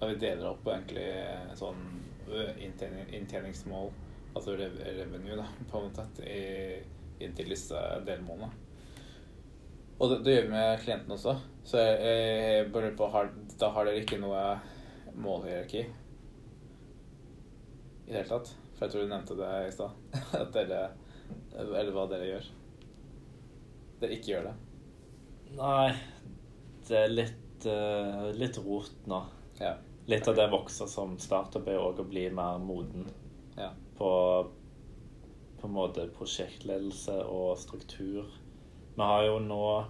Da 0.00 0.10
vi 0.10 0.18
deler 0.20 0.50
opp 0.50 0.66
egentlig 0.68 1.06
sånn 1.56 1.80
inntjening, 2.60 3.08
inntjeningsmål, 3.16 3.90
altså 4.34 4.56
revenue, 4.58 5.38
da, 5.38 5.46
på 5.70 5.80
en 5.80 5.88
måte, 5.88 6.04
i, 6.28 6.82
inntil 7.24 7.54
disse 7.54 7.80
delmålene. 8.06 8.50
Og 9.98 10.10
det, 10.10 10.18
det, 10.26 10.34
gjør 10.34 10.46
vi 10.48 10.54
med 10.56 10.80
klienten 10.82 11.14
også. 11.14 11.36
Så 11.64 11.80
jeg, 11.80 12.00
jeg 12.02 12.72
bare 12.74 12.90
på, 12.98 13.08
har, 13.14 13.30
da 13.60 13.70
har 13.72 13.86
dere 13.86 14.02
ikke 14.02 14.18
noe 14.20 14.42
målhierarki 15.14 15.84
i 18.04 18.10
det 18.10 18.18
hele 18.18 18.28
tatt. 18.28 18.50
For 18.74 18.84
jeg 18.84 18.92
tror 18.92 19.06
du 19.06 19.12
nevnte 19.14 19.38
det 19.38 19.52
i 19.68 19.72
stad. 19.72 19.90
At 20.42 20.52
dere 20.56 20.82
Eller 21.54 21.94
hva 21.94 22.08
dere 22.10 22.26
gjør. 22.32 22.52
Dere 24.02 24.18
ikke 24.18 24.34
gjør 24.34 24.48
det. 24.50 24.56
Nei, 25.54 25.94
det 26.88 27.00
er 27.00 27.12
litt, 27.12 27.66
uh, 27.68 28.30
litt 28.34 28.58
rot 28.64 29.08
nå. 29.10 29.20
Ja. 29.60 29.76
Litt 30.10 30.28
av 30.28 30.36
det 30.36 30.50
vokser 30.52 30.88
som 30.90 31.16
startup 31.22 31.68
er 31.70 31.80
òg 31.80 32.02
å 32.02 32.08
bli 32.08 32.26
mer 32.34 32.58
moden 32.60 33.08
ja. 33.56 33.70
på 33.98 34.10
på 35.64 35.68
en 35.70 35.78
måte 35.78 36.02
prosjektledelse 36.12 37.14
og 37.24 37.54
struktur 37.56 38.26
vi 38.94 39.02
har 39.02 39.24
jo 39.26 39.38
nå 39.42 39.84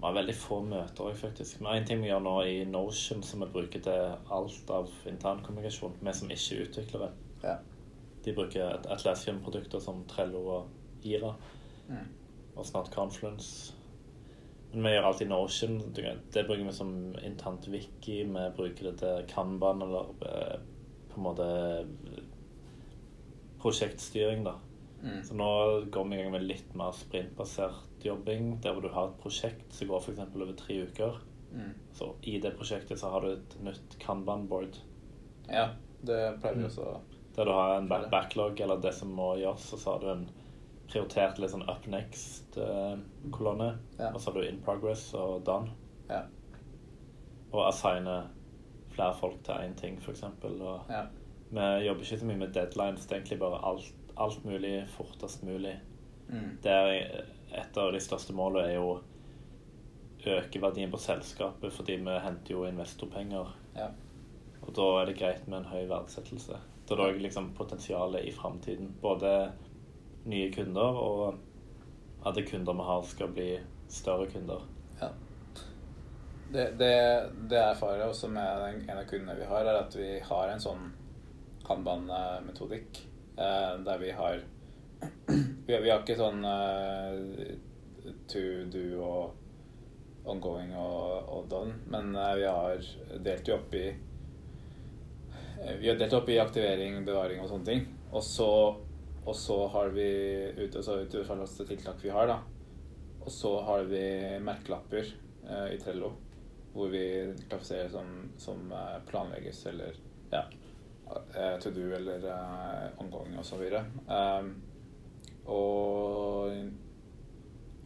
Vi 0.00 0.06
har 0.06 0.14
veldig 0.16 0.34
få 0.34 0.62
møter 0.64 1.04
òg, 1.04 1.16
faktisk. 1.20 1.58
Men 1.60 1.74
én 1.74 1.82
en 1.82 1.86
ting 1.90 1.98
vi 2.00 2.08
gjør 2.08 2.22
nå 2.24 2.32
i 2.48 2.54
Notion 2.64 3.20
som 3.22 3.42
vi 3.44 3.50
bruker 3.52 3.82
til 3.84 4.14
alt 4.32 4.70
av 4.72 4.88
internkommunikasjon, 5.10 5.98
vi 6.00 6.14
som 6.16 6.30
ikke 6.32 6.56
er 6.56 6.62
utviklere. 6.64 7.08
Ja. 7.42 7.58
De 8.24 8.32
bruker 8.32 8.80
Atlassian-produkter 8.94 9.82
som 9.84 10.00
Trello 10.08 10.40
og 10.54 11.04
Ira, 11.04 11.34
mm. 11.90 12.08
og 12.56 12.66
snart 12.66 12.88
Confluence. 12.94 13.76
Vi 14.72 14.90
gjør 14.94 15.06
alltid 15.08 15.28
Notion. 15.28 15.78
Det 15.94 16.44
bruker 16.46 16.64
vi 16.64 16.72
som 16.72 16.90
internt 17.26 17.66
wiki. 17.68 18.20
Vi 18.24 18.44
bruker 18.56 18.90
det 18.90 18.98
til 19.00 19.24
Kanban 19.30 19.82
eller 19.82 20.12
eh, 20.26 20.58
på 21.10 21.18
en 21.18 21.24
måte 21.26 21.48
prosjektstyring, 23.62 24.44
da. 24.44 24.54
Mm. 25.02 25.22
Så 25.24 25.34
nå 25.34 25.48
går 25.92 26.04
vi 26.08 26.16
i 26.16 26.22
gang 26.22 26.32
med 26.34 26.44
litt 26.46 26.74
mer 26.76 26.92
sprintbasert 26.96 28.04
jobbing, 28.04 28.54
der 28.62 28.72
hvor 28.76 28.84
du 28.84 28.92
har 28.92 29.10
et 29.10 29.20
prosjekt 29.20 29.74
som 29.76 29.88
går 29.90 30.04
f.eks. 30.04 30.22
over 30.36 30.54
tre 30.56 30.78
uker. 30.86 31.18
Mm. 31.52 31.72
Så 31.96 32.12
i 32.30 32.38
det 32.40 32.54
prosjektet 32.56 33.00
så 33.00 33.10
har 33.12 33.24
du 33.24 33.32
et 33.34 33.56
nytt 33.64 33.96
Kanban-board. 34.00 34.78
Ja, 35.50 35.70
det 36.02 36.20
pleier 36.40 36.60
vi 36.60 36.62
Mm. 36.62 36.68
også 36.70 37.00
Der 37.36 37.44
du 37.44 37.50
har 37.52 37.78
en 37.78 37.88
back 37.88 38.10
backlog, 38.10 38.60
eller 38.60 38.80
det 38.80 38.94
som 38.94 39.08
må 39.14 39.36
gjøres, 39.38 39.72
og 39.72 39.78
så 39.78 39.92
har 39.92 40.00
du 40.00 40.08
en 40.10 40.28
prioritert 40.90 41.38
litt 41.38 41.52
sånn 41.52 41.66
up 41.70 41.86
next-kolonne. 41.90 43.70
Ja. 43.98 44.10
Og 44.10 44.20
så 44.20 44.30
har 44.30 44.40
du 44.40 44.48
in 44.48 44.60
progress 44.64 45.06
og 45.18 45.44
done. 45.46 45.72
Ja. 46.10 46.24
Og 47.50 47.64
assigne 47.68 48.22
flere 48.94 49.14
folk 49.18 49.42
til 49.46 49.64
én 49.64 49.76
ting, 49.78 49.98
f.eks. 50.02 50.24
Og 50.44 50.90
ja. 50.90 51.04
vi 51.50 51.68
jobber 51.86 52.06
ikke 52.06 52.20
så 52.22 52.30
mye 52.30 52.42
med 52.42 52.54
deadlines. 52.56 53.06
Det 53.06 53.14
er 53.14 53.22
egentlig 53.22 53.40
bare 53.42 53.62
alt, 53.70 53.92
alt 54.16 54.44
mulig 54.44 54.74
fortest 54.96 55.46
mulig. 55.46 55.76
Mm. 56.30 56.58
Det 56.62 56.74
er 56.74 57.24
et 57.60 57.80
av 57.82 57.92
de 57.94 58.02
største 58.02 58.34
målene 58.36 58.68
er 58.68 58.78
jo 58.78 59.00
øke 60.30 60.60
verdien 60.62 60.90
på 60.92 61.00
selskapet, 61.00 61.72
fordi 61.72 61.96
vi 62.02 62.18
henter 62.22 62.54
jo 62.54 62.66
investorpenger. 62.68 63.54
Ja. 63.76 63.88
Og 64.60 64.74
da 64.76 64.88
er 65.00 65.08
det 65.08 65.18
greit 65.18 65.46
med 65.48 65.62
en 65.62 65.70
høy 65.70 65.88
verdsettelse. 65.90 66.58
Da 66.86 66.94
er 66.94 67.00
det 67.00 67.06
òg 67.06 67.20
liksom 67.24 67.52
potensialet 67.56 68.26
i 68.26 68.34
framtiden. 68.34 68.92
Både 69.02 69.52
nye 70.28 70.50
kunder 70.52 71.00
og 71.00 71.38
at 72.26 72.36
de 72.36 72.44
kunder 72.44 72.76
vi 72.76 72.86
har, 72.90 73.02
skal 73.08 73.32
bli 73.32 73.50
større 73.88 74.26
kunder. 74.30 74.66
Ja. 75.00 75.08
Det, 76.52 76.66
det, 76.78 76.94
det 77.48 77.56
jeg 77.56 77.70
erfarer 77.70 78.04
også 78.04 78.28
med 78.28 78.64
den, 78.64 78.82
en 78.90 78.98
av 78.98 79.06
kundene 79.08 79.38
vi 79.38 79.48
har, 79.48 79.64
er 79.64 79.84
at 79.84 79.96
vi 79.96 80.10
har 80.26 80.50
en 80.50 80.62
sånn 80.62 80.88
Kanban-metodikk 81.66 83.04
eh, 83.38 83.74
der 83.86 84.00
vi 84.02 84.10
har 84.16 84.40
vi, 85.66 85.76
vi 85.76 85.90
har 85.90 86.00
ikke 86.02 86.18
sånn 86.18 86.42
eh, 86.44 87.54
to 88.28 88.42
do 88.72 88.84
og 89.04 90.30
ongoing 90.30 90.74
og, 90.76 91.28
og 91.30 91.48
done, 91.50 91.78
men 91.92 92.14
eh, 92.16 92.34
vi 92.40 92.46
har 92.48 92.90
delt 93.24 93.48
jo 93.48 93.56
opp 93.56 93.74
i 93.78 93.86
eh, 93.88 95.74
Vi 95.80 95.88
har 95.88 95.98
delt 96.00 96.16
opp 96.18 96.28
i 96.28 96.40
aktivering, 96.42 97.00
bevaring 97.06 97.42
og 97.42 97.50
sånne 97.50 97.68
ting. 97.70 97.86
Og 98.10 98.24
så, 98.26 98.50
og 99.30 99.36
så 99.36 99.56
har 99.70 99.92
vi 99.94 100.08
ut, 100.58 100.74
altså 100.76 101.64
tiltak 101.68 102.02
vi 102.02 102.10
har, 102.10 102.26
da. 102.26 102.40
Og 103.20 103.30
så 103.30 103.52
har 103.62 103.86
vi 103.86 104.02
merkelapper 104.42 105.06
eh, 105.46 105.68
i 105.76 105.78
Trello 105.78 106.16
hvor 106.72 106.90
vi 106.90 107.04
klassifiserer 107.48 107.88
som, 107.88 108.10
som 108.38 108.72
eh, 108.72 108.98
planlegges 109.06 109.64
eller 109.66 109.94
ja, 110.30 110.44
eh, 111.34 111.56
to 111.62 111.70
do 111.74 111.88
eller 111.94 112.26
eh, 112.26 113.00
ongoing 113.02 113.38
og 113.38 113.46
så 113.46 113.58
videre. 113.58 113.84
Um, 114.06 114.52
og, 115.50 116.52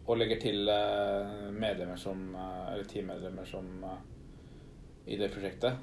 og 0.05 0.19
legger 0.21 0.41
til 0.43 0.69
eh, 0.69 1.51
medlemmer 1.55 1.97
som 1.97 2.27
eh, 2.35 2.73
Eller 2.75 2.89
teammedlemmer 2.91 3.49
som 3.49 3.71
eh, 3.85 4.03
i 5.07 5.21
det 5.21 5.31
prosjektet. 5.33 5.81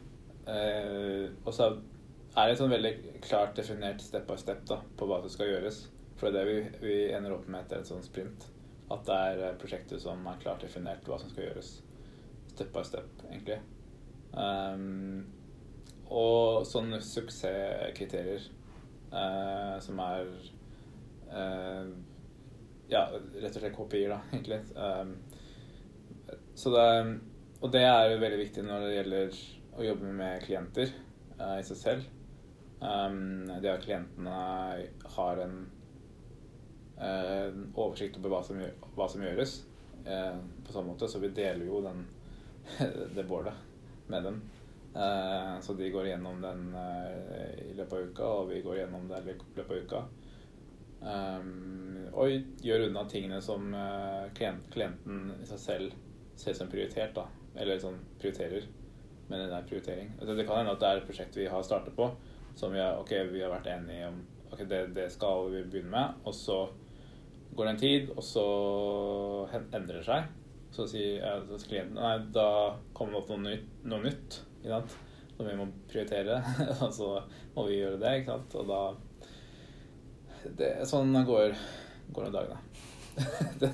Eh, 0.49 1.29
og 1.45 1.53
så 1.53 1.71
er 2.39 2.51
et 2.51 2.59
sånn 2.59 2.71
veldig 2.71 2.93
klart 3.25 3.57
definert 3.57 4.03
step 4.03 4.27
by 4.29 4.37
step 4.39 4.63
da, 4.69 4.79
på 4.97 5.07
hva 5.07 5.19
som 5.23 5.33
skal 5.33 5.51
gjøres. 5.51 5.83
For 6.19 6.31
det 6.31 6.41
er 6.41 6.47
det 6.47 6.55
vi, 6.55 6.79
vi 6.85 6.97
ender 7.15 7.35
opp 7.35 7.47
med 7.49 7.65
etter 7.65 7.81
et 7.81 7.89
sånt 7.89 8.07
sprint. 8.07 8.47
At 8.91 9.05
det 9.07 9.15
er 9.15 9.35
prosjektet 9.35 9.61
prosjekter 9.63 10.01
som 10.03 10.25
er 10.27 10.39
klart 10.43 10.63
definert 10.63 11.07
hva 11.07 11.19
som 11.19 11.31
skal 11.31 11.47
gjøres. 11.47 11.73
Step 12.51 12.71
by 12.75 12.83
step, 12.87 13.23
egentlig. 13.29 13.59
Um, 14.31 15.25
og 16.11 16.63
sånne 16.67 16.99
suksesskriterier 17.03 18.45
uh, 19.11 19.75
som 19.83 19.99
er 20.03 20.29
uh, 21.31 21.91
Ja, 22.91 23.05
rett 23.11 23.55
og 23.55 23.59
slett 23.59 23.75
kopier, 23.75 24.11
da, 24.11 24.21
egentlig. 24.35 24.61
Um, 24.75 25.15
så 26.55 26.71
det, 26.75 26.87
og 27.59 27.71
det 27.73 27.85
er 27.87 28.17
veldig 28.19 28.39
viktig 28.45 28.63
når 28.67 28.85
det 28.85 28.95
gjelder 28.97 29.43
å 29.71 29.85
jobbe 29.87 30.15
med 30.15 30.43
klienter 30.43 30.91
uh, 31.39 31.57
i 31.59 31.67
seg 31.67 31.79
selv. 31.79 32.09
Um, 32.81 33.45
det 33.61 33.69
at 33.69 33.83
klientene 33.85 34.37
har 35.15 35.41
en, 35.43 35.57
en 36.97 37.67
oversikt 37.75 38.17
over 38.17 38.33
hva 38.33 38.41
som, 38.45 38.61
hva 38.97 39.07
som 39.11 39.25
gjøres. 39.25 39.59
Eh, 40.01 40.37
på 40.65 40.73
sånn 40.73 40.87
måte, 40.89 41.09
så 41.09 41.21
vi 41.21 41.29
deler 41.35 41.67
jo 41.67 41.83
den, 41.85 42.05
det 43.15 43.27
boardet 43.29 43.53
med 44.09 44.25
dem. 44.25 44.39
Eh, 44.91 45.53
så 45.61 45.75
de 45.77 45.91
går 45.93 46.09
gjennom 46.09 46.41
den 46.41 46.71
eh, 46.75 47.67
i 47.69 47.75
løpet 47.77 47.93
av 47.93 48.07
uka, 48.09 48.31
og 48.39 48.49
vi 48.49 48.63
går 48.65 48.81
gjennom 48.81 49.05
det 49.11 49.21
i 49.21 49.29
løpet 49.29 49.69
av 49.69 49.85
uka. 49.85 50.01
Um, 51.01 52.09
og 52.13 52.61
gjør 52.61 52.83
unna 52.85 53.01
tingene 53.09 53.39
som 53.41 53.71
klient, 54.37 54.67
klienten 54.69 55.31
i 55.41 55.47
seg 55.49 55.61
selv 55.63 55.95
ser 56.37 56.53
som 56.53 56.69
prioritert. 56.69 57.15
da 57.15 57.25
eller 57.55 57.79
sånn 57.81 57.97
prioriterer. 58.19 58.67
Men 59.29 59.45
det 59.45 59.55
er 59.55 59.67
prioritering. 59.67 60.13
Det 60.19 60.45
kan 60.45 60.61
hende 60.61 60.75
at 60.75 60.81
det 60.81 60.89
er 60.89 61.01
et 61.01 61.07
prosjekt 61.07 61.37
vi 61.39 61.49
har 61.51 61.63
startet 61.65 61.95
på, 61.95 62.09
som 62.55 62.73
vi 62.73 62.81
har, 62.81 62.99
ok, 63.01 63.11
vi 63.31 63.43
har 63.43 63.53
vært 63.53 63.71
enige 63.73 64.09
om 64.11 64.21
ok, 64.51 64.63
det, 64.69 64.81
det 64.95 65.07
skal 65.13 65.49
vi 65.53 65.63
begynne 65.63 65.93
med. 65.93 66.21
Og 66.27 66.35
så 66.35 66.59
går 67.55 67.67
det 67.67 67.73
en 67.73 67.81
tid, 67.81 68.11
og 68.15 68.23
så 68.25 68.45
endrer 69.59 69.99
det 69.99 70.07
seg. 70.07 70.29
Så 70.71 70.87
sier 70.87 71.47
klienten 71.67 71.97
nei, 71.99 72.15
da 72.31 72.77
kommer 72.95 73.17
det 73.17 73.21
opp 73.21 73.31
noe 73.33 73.43
nytt, 73.43 73.71
noe 73.83 74.05
nytt 74.05 74.37
ikke 74.61 74.71
sant? 74.77 74.99
som 75.35 75.47
vi 75.49 75.57
må 75.57 75.67
prioritere. 75.89 76.37
og 76.83 76.91
så 76.93 77.13
må 77.55 77.65
vi 77.67 77.81
gjøre 77.81 77.99
det, 78.01 78.13
ikke 78.21 78.35
sant. 78.35 78.57
Og 78.61 78.69
da 78.69 78.81
det, 80.57 80.71
Sånn 80.89 81.13
går, 81.27 81.55
går 82.13 82.27
nå 82.27 82.33
dagene. 82.33 82.61
det, 83.61 83.69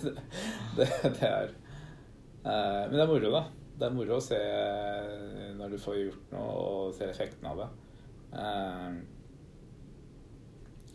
det, 0.76 0.88
det 1.06 1.28
er 1.28 1.52
eh, 1.54 2.84
Men 2.90 2.96
det 2.96 3.04
er 3.04 3.12
moro, 3.12 3.34
da. 3.36 3.44
Det 3.78 3.86
er 3.86 3.94
moro 3.94 4.18
å 4.18 4.24
se 4.24 4.40
når 5.60 5.76
du 5.76 5.78
får 5.82 6.00
gjort 6.00 6.32
noe 6.34 6.56
og 6.58 6.96
ser 6.98 7.12
effekten 7.12 7.46
av 7.46 7.62
det. 7.62 7.68
Eh, 8.34 8.98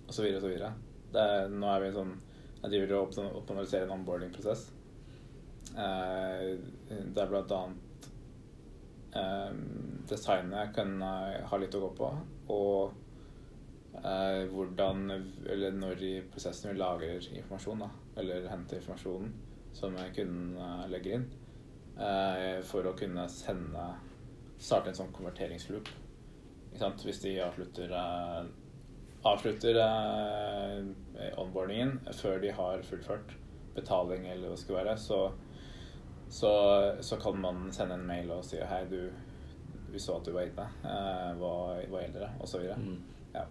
og 0.07 0.13
så 0.15 0.25
videre 0.25 0.41
og 0.41 0.45
så 0.45 0.53
videre. 0.53 0.73
Er, 1.13 1.49
nå 1.53 1.69
er 1.69 1.83
vi 1.85 1.91
sånn 1.93 2.13
Jeg 2.63 2.71
driver 2.73 2.93
og 2.97 3.09
optim- 3.09 3.35
optimaliserer 3.37 3.89
en 3.89 3.95
onboarding-prosess. 3.99 4.67
Eh, 5.73 6.51
er 6.93 7.31
blant 7.31 7.55
annet 7.57 8.09
eh, 9.19 9.55
designet 10.09 10.75
kan 10.77 10.95
ha 11.03 11.59
litt 11.59 11.75
å 11.75 11.83
gå 11.87 11.91
på. 11.99 12.11
Og 12.55 12.93
eh, 13.99 14.45
hvordan 14.53 15.05
Eller 15.11 15.75
når 15.77 16.05
i 16.07 16.13
prosessen 16.33 16.71
vi 16.73 16.79
lager 16.79 17.19
informasjon, 17.33 17.83
da. 17.87 17.91
Eller 18.21 18.49
henter 18.53 18.79
informasjonen 18.79 19.33
som 19.73 19.97
kunden 20.15 20.57
eh, 20.61 20.87
legger 20.93 21.19
inn. 21.19 21.27
Eh, 21.99 22.61
for 22.65 22.87
å 22.89 22.97
kunne 22.97 23.27
sende 23.33 23.91
Starte 24.63 24.93
en 24.93 24.95
sånn 24.95 25.11
konverteringsloop. 25.17 25.89
Hvis 26.79 27.21
de 27.23 27.37
avslutter 27.45 27.93
eh, 27.95 28.45
avslutter 29.29 29.79
eh, 29.79 31.39
onboardingen 31.39 32.01
før 32.19 32.41
de 32.43 32.51
har 32.55 32.83
fullført 32.87 33.37
betaling 33.77 34.27
eller 34.27 34.49
hva 34.49 34.57
det 34.57 34.63
skal 34.63 34.79
være, 34.81 34.97
så, 35.01 35.21
så, 36.29 36.53
så 37.01 37.19
kan 37.23 37.39
man 37.41 37.69
sende 37.73 37.97
en 37.97 38.09
mail 38.09 38.33
og 38.35 38.45
si 38.47 38.59
hei, 38.59 38.83
du, 38.91 38.99
vi 39.93 40.01
så 40.03 40.19
at 40.19 40.27
du 40.27 40.35
var 40.35 40.49
inne. 40.49 40.67
Eh, 40.83 41.31
hva, 41.39 41.55
hva 41.93 42.03
gjelder 42.03 42.27
det? 42.27 42.33
Og 42.41 42.51
så 42.51 42.63
videre. 42.63 42.81
Mm. 42.81 42.99
Ja. 43.37 43.47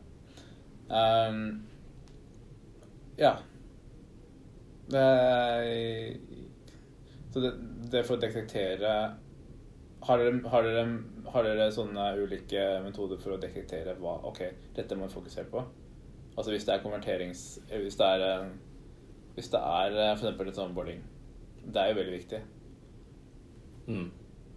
Um, 0.91 1.41
ja. 3.17 3.35
Det, 4.91 5.07
så 7.31 7.39
det, 7.39 7.51
det 7.93 8.03
får 8.03 8.23
detektere 8.25 8.95
har 10.01 10.17
dere, 10.17 10.41
har, 10.49 10.63
dere, 10.65 10.83
har 11.33 11.43
dere 11.45 11.67
sånne 11.71 12.05
ulike 12.23 12.61
metoder 12.85 13.19
for 13.21 13.35
å 13.35 13.39
dekretere 13.41 13.93
hva 13.99 14.15
Ok, 14.29 14.41
dette 14.75 14.95
må 14.97 15.07
vi 15.07 15.13
fokusere 15.13 15.49
på. 15.51 15.61
Altså 16.37 16.51
hvis 16.53 16.65
det 16.65 16.73
er 16.77 16.83
konverterings... 16.83 17.41
Hvis 17.69 17.97
det 17.99 18.07
er 18.07 18.23
eh, 18.25 18.47
Hvis 19.35 19.49
det 19.53 19.59
er 19.61 19.91
f.eks. 19.91 20.21
for 20.21 20.29
eksempel 20.31 20.49
et 20.49 20.61
onboarding. 20.63 21.03
Det 21.65 21.81
er 21.81 21.91
jo 21.91 21.99
veldig 21.99 22.15
viktig. 22.17 22.39
Mm. 23.87 24.07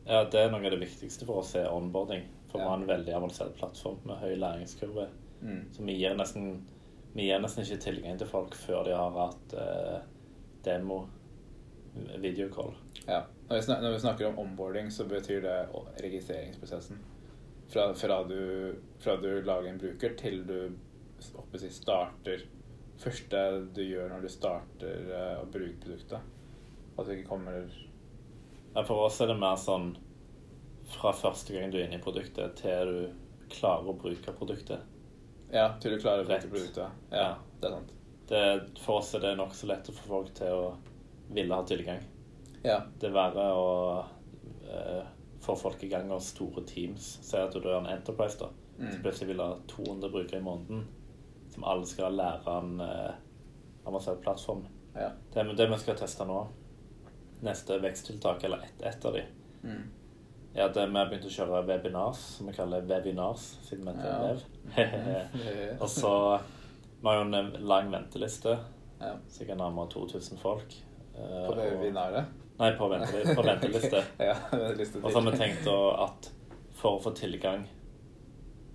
Ja, 0.06 0.22
det 0.30 0.40
er 0.40 0.50
noe 0.52 0.64
av 0.64 0.74
det 0.74 0.80
viktigste 0.84 1.26
for 1.28 1.42
oss 1.42 1.54
er 1.58 1.68
onboarding. 1.72 2.24
For 2.50 2.58
vi 2.58 2.64
Ja. 2.64 2.70
har 2.70 2.78
en 2.80 2.88
veldig 2.88 3.14
avansert 3.16 3.54
plattform 3.58 3.98
med 4.06 4.16
høy 4.22 4.34
læringskurve. 4.38 5.08
Mm. 5.42 5.60
Så 5.74 5.84
vi 5.84 5.96
gir 5.98 6.14
nesten, 6.16 6.64
vi 7.14 7.28
gir 7.28 7.40
nesten 7.42 7.64
ikke 7.64 7.80
tilgang 7.84 8.18
til 8.18 8.26
folk 8.30 8.54
før 8.54 8.84
de 8.84 8.92
har 8.96 9.10
hatt 9.18 9.54
eh, 9.58 10.00
demo, 10.64 11.02
videocall. 12.22 12.74
Ja. 13.06 13.23
Når 13.49 13.56
vi, 13.56 13.62
snakker, 13.62 13.82
når 13.84 13.92
vi 13.92 14.00
snakker 14.00 14.26
om 14.30 14.38
onboarding, 14.38 14.90
så 14.92 15.04
betyr 15.04 15.42
det 15.44 15.56
registreringsprosessen. 16.00 17.00
Fra, 17.68 17.90
fra, 17.96 18.23
du, 18.28 18.75
fra 19.00 19.16
du 19.20 19.28
lager 19.44 19.68
en 19.70 19.78
bruker 19.80 20.14
til 20.20 20.42
du 20.49 20.58
oppe, 21.40 21.58
starter 21.73 22.42
Første 23.00 23.40
du 23.74 23.81
gjør 23.83 24.11
når 24.12 24.22
du 24.22 24.29
starter 24.31 25.09
eh, 25.11 25.40
å 25.40 25.46
bruke 25.50 25.81
produktet. 25.83 26.20
At 26.94 27.09
du 27.09 27.12
ikke 27.16 27.29
kommer 27.33 27.64
Ja, 28.74 28.85
for 28.87 29.07
oss 29.09 29.18
er 29.24 29.33
det 29.33 29.38
mer 29.40 29.57
sånn 29.59 29.94
fra 30.94 31.11
første 31.16 31.55
gang 31.57 31.72
du 31.72 31.79
er 31.81 31.87
inne 31.88 31.98
i 31.98 32.05
produktet, 32.05 32.55
til 32.61 32.90
du 32.92 33.48
klarer 33.55 33.88
å 33.90 33.96
bruke 33.98 34.35
produktet. 34.37 34.85
Ja, 35.50 35.70
til 35.81 35.94
du 35.94 36.00
klarer 36.02 36.22
å 36.22 36.29
bruke 36.29 36.42
Rett. 36.42 36.50
produktet. 36.52 37.05
Ja, 37.11 37.24
Ja. 37.24 37.35
det 37.61 37.68
er 37.70 37.74
sant. 37.79 37.94
Det, 38.29 38.42
for 38.81 39.00
oss 39.00 39.14
er 39.14 39.20
det 39.24 39.35
nokså 39.38 39.66
lett 39.68 39.88
å 39.90 39.94
få 39.96 40.07
folk 40.09 40.35
til 40.37 40.52
å 40.52 40.68
ville 41.35 41.55
ha 41.55 41.64
tilgang. 41.66 42.00
Ja. 42.64 42.81
Det 43.00 43.11
er 43.11 43.14
verre 43.14 43.46
å 43.55 43.70
eh, 44.64 45.05
få 45.44 45.57
folk 45.61 45.83
i 45.85 45.88
gang 45.92 46.11
av 46.14 46.22
store 46.24 46.64
teams. 46.66 47.18
Si 47.22 47.37
at 47.37 47.53
du 47.53 47.66
er 47.68 47.77
en 47.79 47.90
Enterprise, 47.92 48.38
da. 48.40 48.48
Mm. 48.79 48.90
Så 48.90 49.03
plutselig 49.05 49.29
vil 49.35 49.42
ha 49.44 49.50
200 49.70 50.11
brukere 50.11 50.40
i 50.40 50.44
måneden 50.44 50.87
som 51.55 51.64
alle 51.70 51.87
skal 51.87 52.16
lære 52.18 52.55
en 52.59 52.81
eh, 52.83 53.12
avansert 53.87 54.22
plattform. 54.24 54.64
ja. 54.96 55.11
Det, 55.35 55.44
det 55.57 55.68
vi 55.70 55.79
skal 55.79 55.96
teste 56.00 56.24
nå, 56.27 56.40
neste 57.44 57.77
veksttiltak, 57.83 58.44
eller 58.48 58.64
ett 58.64 58.83
et 58.94 59.05
av 59.05 59.12
de, 59.18 59.22
Mm. 59.64 59.85
er 60.55 60.64
at 60.68 60.74
vi 60.77 60.81
har 60.98 61.07
begynt 61.09 61.24
å 61.24 61.31
kjøre 61.33 61.62
webinars, 61.66 62.18
som 62.37 62.46
vi 62.46 62.53
kaller 62.53 62.83
webinars, 62.88 63.44
siden 63.64 63.85
vi 63.87 63.92
Ja. 64.05 64.35
heter 64.74 65.00
Wev. 65.44 65.81
Og 65.83 65.88
så 65.88 66.40
Vi 67.03 67.09
har 67.09 67.16
jo 67.16 67.24
en 67.35 67.53
lang 67.68 67.90
venteliste, 67.92 68.59
ja. 69.00 69.14
sikkert 69.29 69.59
nærmere 69.59 69.88
2000 69.90 70.38
folk. 70.38 70.74
eh, 71.16 71.46
På 71.46 71.55
webinaret? 71.57 72.24
Nei, 72.59 72.73
på, 72.79 72.88
venteli 72.88 73.35
på 73.35 73.43
venteliste. 73.43 74.05
ja, 74.19 74.37
venteliste 74.51 75.01
Og 75.03 75.11
så 75.11 75.21
har 75.21 75.31
vi 75.31 75.38
tenkt 75.38 75.67
at 75.69 76.29
for 76.79 76.99
å 76.99 77.01
få 77.03 77.14
tilgang, 77.17 77.64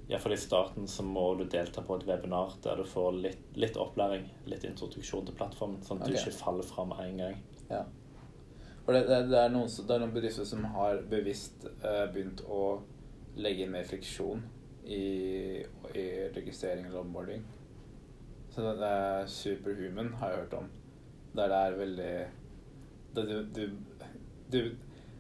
iallfall 0.10 0.34
i 0.36 0.40
starten, 0.42 0.88
så 0.90 1.06
må 1.06 1.24
du 1.40 1.46
delta 1.48 1.84
på 1.86 2.00
et 2.00 2.06
webinar 2.10 2.58
der 2.64 2.82
du 2.82 2.88
får 2.90 3.14
litt, 3.24 3.46
litt 3.56 3.78
opplæring, 3.80 4.26
litt 4.52 4.66
introduksjon 4.68 5.30
til 5.30 5.38
plattformen, 5.38 5.80
sånn 5.86 6.02
at 6.02 6.10
okay. 6.10 6.18
du 6.18 6.26
ikke 6.26 6.42
faller 6.42 6.68
fra 6.68 6.88
med 6.90 7.04
en 7.06 7.22
gang. 7.24 7.40
Ja. 7.70 7.84
For 8.84 8.98
det, 8.98 9.04
det, 9.06 9.20
det, 9.30 9.38
er 9.38 9.54
noen, 9.54 9.70
det 9.70 9.96
er 9.96 10.02
noen 10.02 10.16
bedrifter 10.16 10.48
som 10.50 10.66
har 10.74 11.04
bevisst 11.12 11.68
eh, 11.70 12.06
begynt 12.10 12.42
å 12.50 12.80
legge 13.40 13.64
inn 13.64 13.76
mer 13.76 13.86
friksjon 13.88 14.42
i, 14.90 15.04
i 15.94 16.06
registrering 16.34 16.90
eller 16.90 17.04
onboarding. 17.04 17.46
Så 18.50 18.66
det, 18.66 18.74
det 18.82 18.90
er 18.90 19.30
Superhuman 19.30 20.16
har 20.20 20.34
jeg 20.34 20.44
hørt 20.44 20.58
om. 20.64 20.70
Der 21.38 21.54
det 21.54 21.60
er 21.62 21.78
veldig 21.78 22.14
det, 23.16 23.26
du, 23.30 23.44
du, 23.56 23.64
du, 24.52 24.60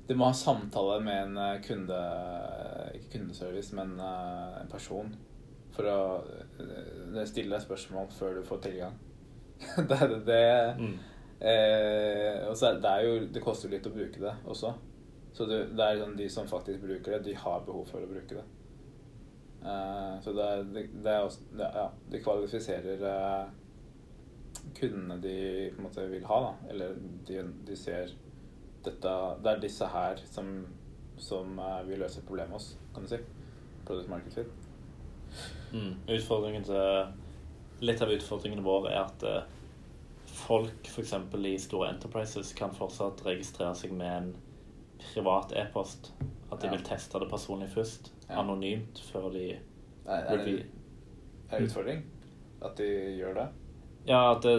du 0.09 0.15
må 0.17 0.29
ha 0.29 0.33
samtale 0.37 0.99
med 1.05 1.23
en 1.27 1.37
eh, 1.37 1.61
kunde 1.65 1.97
Ikke 2.97 3.17
kundeservice, 3.17 3.75
men 3.77 3.95
eh, 4.01 4.59
en 4.63 4.71
person. 4.71 5.13
For 5.75 5.87
å 5.89 5.99
eh, 6.63 7.23
stille 7.29 7.55
deg 7.55 7.65
spørsmål 7.65 8.09
før 8.15 8.39
du 8.39 8.43
får 8.47 8.65
tilgang. 8.65 8.99
det, 9.77 9.99
det, 9.99 10.19
det 10.27 10.43
Mm. 10.79 10.97
Eh, 11.39 12.41
og 12.49 12.55
så 12.59 12.65
er 12.67 12.81
det 12.83 12.89
er 12.91 13.05
jo 13.05 13.11
Det 13.31 13.39
koster 13.39 13.69
jo 13.69 13.71
litt 13.71 13.85
å 13.87 13.93
bruke 13.93 14.19
det 14.19 14.33
også. 14.51 14.73
Så 15.31 15.45
det, 15.47 15.59
det 15.77 15.85
er 15.85 16.01
sånn 16.01 16.17
de 16.19 16.25
som 16.31 16.49
faktisk 16.49 16.81
bruker 16.83 17.15
det, 17.15 17.29
de 17.29 17.35
har 17.37 17.61
behov 17.63 17.85
for 17.87 18.03
å 18.03 18.09
bruke 18.09 18.35
det. 18.41 18.43
Eh, 19.63 20.15
så 20.23 20.33
det 20.35 20.47
er, 20.47 20.65
det, 20.73 20.83
det 21.03 21.13
er 21.13 21.23
også 21.27 21.47
det, 21.53 21.69
Ja, 21.75 21.85
de 22.11 22.21
kvalifiserer 22.23 23.05
eh, 23.13 23.45
kundene 24.79 25.17
de 25.21 25.35
på 25.73 25.81
en 25.81 25.87
måte 25.87 26.05
vil 26.11 26.25
ha, 26.29 26.39
da. 26.47 26.69
Eller 26.73 26.95
de, 27.27 27.43
de 27.67 27.75
ser 27.77 28.11
dette 28.85 29.11
Det 29.43 29.51
er 29.51 29.59
disse 29.59 29.87
her 29.91 30.21
som, 30.31 30.49
som 31.19 31.57
eh, 31.59 31.81
vil 31.89 31.99
løse 31.99 32.23
problemet 32.27 32.55
hos, 32.55 32.71
kan 32.95 33.03
du 33.03 33.11
si. 33.11 33.19
Product 33.85 34.09
market 34.09 34.33
fit. 34.33 34.51
Mm. 35.73 35.95
Utfordringen 36.09 36.63
til, 36.65 37.13
litt 37.85 38.01
av 38.01 38.11
utfordringene 38.13 38.63
våre 38.65 38.93
er 38.93 39.01
at 39.03 39.25
eh, 39.27 39.57
folk 40.45 40.87
f.eks. 40.89 41.13
i 41.45 41.55
store 41.61 41.89
enterprises 41.93 42.53
kan 42.57 42.73
fortsatt 42.75 43.23
registrere 43.25 43.75
seg 43.77 43.93
med 43.93 44.15
en 44.15 44.31
privat 45.13 45.53
e-post. 45.57 46.13
At 46.51 46.61
de 46.61 46.67
Ja. 46.67 46.73
vil 46.73 46.85
teste 46.85 47.19
det 47.21 47.29
personlig 47.29 47.69
først, 47.69 48.11
Ja. 48.29 48.39
anonymt, 48.41 48.99
før 49.11 49.29
de 49.33 49.59
Er, 50.05 50.37
det 50.37 50.65
en 51.51 51.65
utfordring 51.65 52.03
at 52.61 52.77
de 52.77 52.87
gjør 53.19 53.33
det? 53.33 53.47
Ja, 54.05 54.31
at 54.35 54.41
det, 54.41 54.53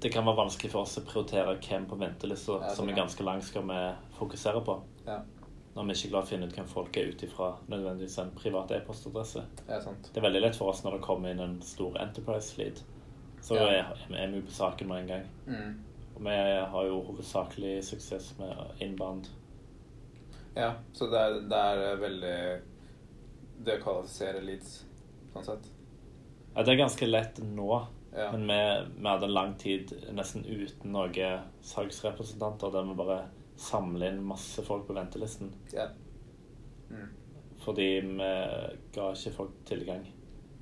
det 0.00 0.12
kan 0.12 0.24
være 0.26 0.36
vanskelig 0.44 0.70
for 0.72 0.82
oss 0.86 0.98
å 1.00 1.04
prioritere 1.06 1.56
hvem 1.60 1.86
på 1.90 1.98
ventelista 1.98 2.60
Ja, 2.62 2.74
som 2.74 2.88
er 2.88 2.96
ganske 2.96 3.24
lang, 3.26 3.42
skal 3.42 3.66
vi 3.68 3.80
fokusere 4.18 4.62
på. 4.64 4.78
Ja, 5.06 5.20
Når 5.74 5.84
vi 5.86 5.94
ikke 5.94 6.08
klarer 6.12 6.24
å 6.26 6.28
finne 6.28 6.46
ut 6.48 6.54
hvem 6.56 6.68
folk 6.68 6.96
er 6.96 7.10
ut 7.12 7.22
ifra 7.22 7.50
nødvendigvis 7.68 8.18
en 8.18 8.30
privat 8.34 8.70
e-postadresse. 8.74 9.42
sant. 9.84 10.08
Det 10.12 10.16
er 10.20 10.26
veldig 10.28 10.40
lett 10.42 10.56
for 10.56 10.72
oss 10.72 10.82
når 10.84 10.96
det 10.98 11.02
kommer 11.06 11.30
inn 11.30 11.40
en 11.40 11.60
stor 11.62 11.98
enterprise-lead. 12.02 12.80
Så 13.40 13.54
Ja. 13.54 13.68
er, 13.68 13.92
er 14.16 14.32
vi 14.32 14.40
på 14.42 14.50
saken 14.50 14.88
med 14.88 15.02
en 15.02 15.06
gang. 15.06 15.26
Mm. 15.46 15.84
Og 16.16 16.22
vi 16.24 16.30
har 16.72 16.86
jo 16.86 17.02
hovedsakelig 17.06 17.84
suksess 17.84 18.32
med 18.38 18.56
innband. 18.80 19.28
Ja, 20.56 20.72
så 20.92 21.06
det 21.06 21.18
er, 21.20 21.40
det 21.48 21.58
er 21.58 21.96
veldig 22.02 22.62
Det 23.64 23.76
å 23.78 23.82
kvalifisere 23.82 24.40
leads, 24.42 24.84
sånn 25.32 25.44
sett. 25.44 25.64
Ja, 26.54 26.62
det 26.62 26.72
er 26.72 26.80
ganske 26.82 27.06
lett 27.06 27.38
nå, 27.42 27.86
Ja. 28.18 28.32
men 28.32 28.48
vi, 28.50 28.60
vi 28.98 29.06
hadde 29.06 29.28
en 29.28 29.34
lang 29.36 29.52
tid 29.60 29.92
nesten 30.10 30.42
uten 30.42 30.90
noen 30.90 31.44
salgsrepresentanter 31.62 32.72
der 32.74 32.88
vi 32.88 32.96
bare 32.98 33.18
samla 33.58 34.08
inn 34.10 34.24
masse 34.26 34.62
folk 34.66 34.86
på 34.88 34.96
ventelisten. 34.96 35.52
Ja. 35.72 35.88
Mm. 36.90 37.08
Fordi 37.62 37.88
vi 38.00 38.30
ga 38.94 39.10
ikke 39.12 39.34
folk 39.34 39.60
tilgang. 39.68 40.06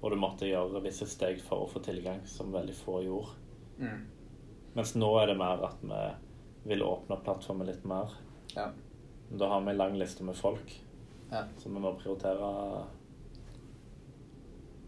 Og 0.01 0.13
du 0.13 0.19
måtte 0.21 0.49
gjøre 0.49 0.83
visse 0.85 1.09
steg 1.09 1.41
for 1.45 1.65
å 1.65 1.71
få 1.71 1.81
tilgang, 1.85 2.23
som 2.29 2.53
veldig 2.53 2.77
få 2.77 3.01
gjorde. 3.05 3.37
Mm. 3.81 4.03
Mens 4.77 4.95
nå 4.97 5.09
er 5.21 5.33
det 5.33 5.39
mer 5.41 5.65
at 5.69 5.81
vi 5.85 6.03
vil 6.73 6.85
åpne 6.85 7.21
plattformen 7.25 7.69
litt 7.69 7.85
mer. 7.89 8.13
Ja. 8.55 8.71
Da 9.31 9.49
har 9.49 9.65
vi 9.65 9.73
en 9.73 9.81
lang 9.81 9.97
liste 9.99 10.25
med 10.25 10.37
folk, 10.37 10.73
ja. 11.31 11.45
så 11.59 11.69
vi 11.69 11.81
må 11.83 11.93
prioritere 11.99 12.51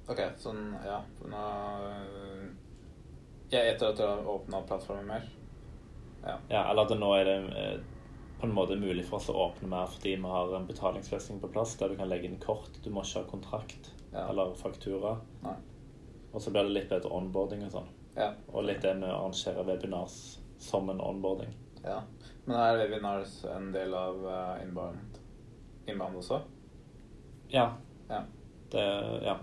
Ok, 0.08 0.22
sånn, 0.40 0.70
ja. 0.86 1.02
Nå 1.28 1.40
Ja, 3.50 3.60
etter 3.64 3.88
at 3.92 3.96
du 3.96 4.02
har 4.04 4.26
åpna 4.28 4.62
plattformen 4.68 5.06
mer? 5.08 5.28
Ja. 6.24 6.34
Ja, 6.48 6.64
eller 6.70 6.82
at 6.84 6.98
nå 6.98 7.12
er 7.16 7.24
det 7.24 7.36
eh, 7.56 7.78
på 8.40 8.46
en 8.46 8.52
måte 8.54 8.76
mulig 8.78 9.04
for 9.08 9.16
oss 9.18 9.28
å 9.32 9.36
åpne 9.48 9.68
mer 9.72 9.86
fordi 9.90 10.16
vi 10.20 10.28
har 10.30 10.52
en 10.56 10.66
betalingsløsning 10.68 11.40
på 11.42 11.48
plass 11.54 11.76
der 11.80 11.88
du 11.88 11.96
kan 11.96 12.10
legge 12.10 12.28
inn 12.28 12.38
kort. 12.42 12.70
Du 12.84 12.90
må 12.90 13.02
ikke 13.06 13.22
ha 13.24 13.30
kontrakt 13.30 13.94
Ja. 14.12 14.26
eller 14.30 14.54
faktura. 14.56 15.16
Nei. 15.42 15.54
Og 16.32 16.40
så 16.42 16.50
blir 16.52 16.62
det 16.68 16.72
litt 16.76 16.88
bedre 16.90 17.10
onboarding 17.12 17.64
og 17.66 17.72
sånn. 17.72 17.88
Ja. 18.16 18.30
Og 18.52 18.64
litt 18.64 18.82
det 18.82 18.94
med 19.00 19.08
å 19.10 19.18
arrangere 19.22 19.64
webinars 19.64 20.38
som 20.58 20.90
en 20.90 21.00
onboarding. 21.00 21.54
ja. 21.84 22.02
Men 22.48 22.56
er 22.56 22.78
webinars 22.80 23.44
en 23.44 23.72
del 23.72 23.92
av 23.94 24.22
inbound, 24.62 25.18
inbound 25.86 26.16
også? 26.16 26.38
Ja. 27.52 27.66
Ja. 28.08 28.22
Det, 28.70 28.84
ja. 29.24 29.34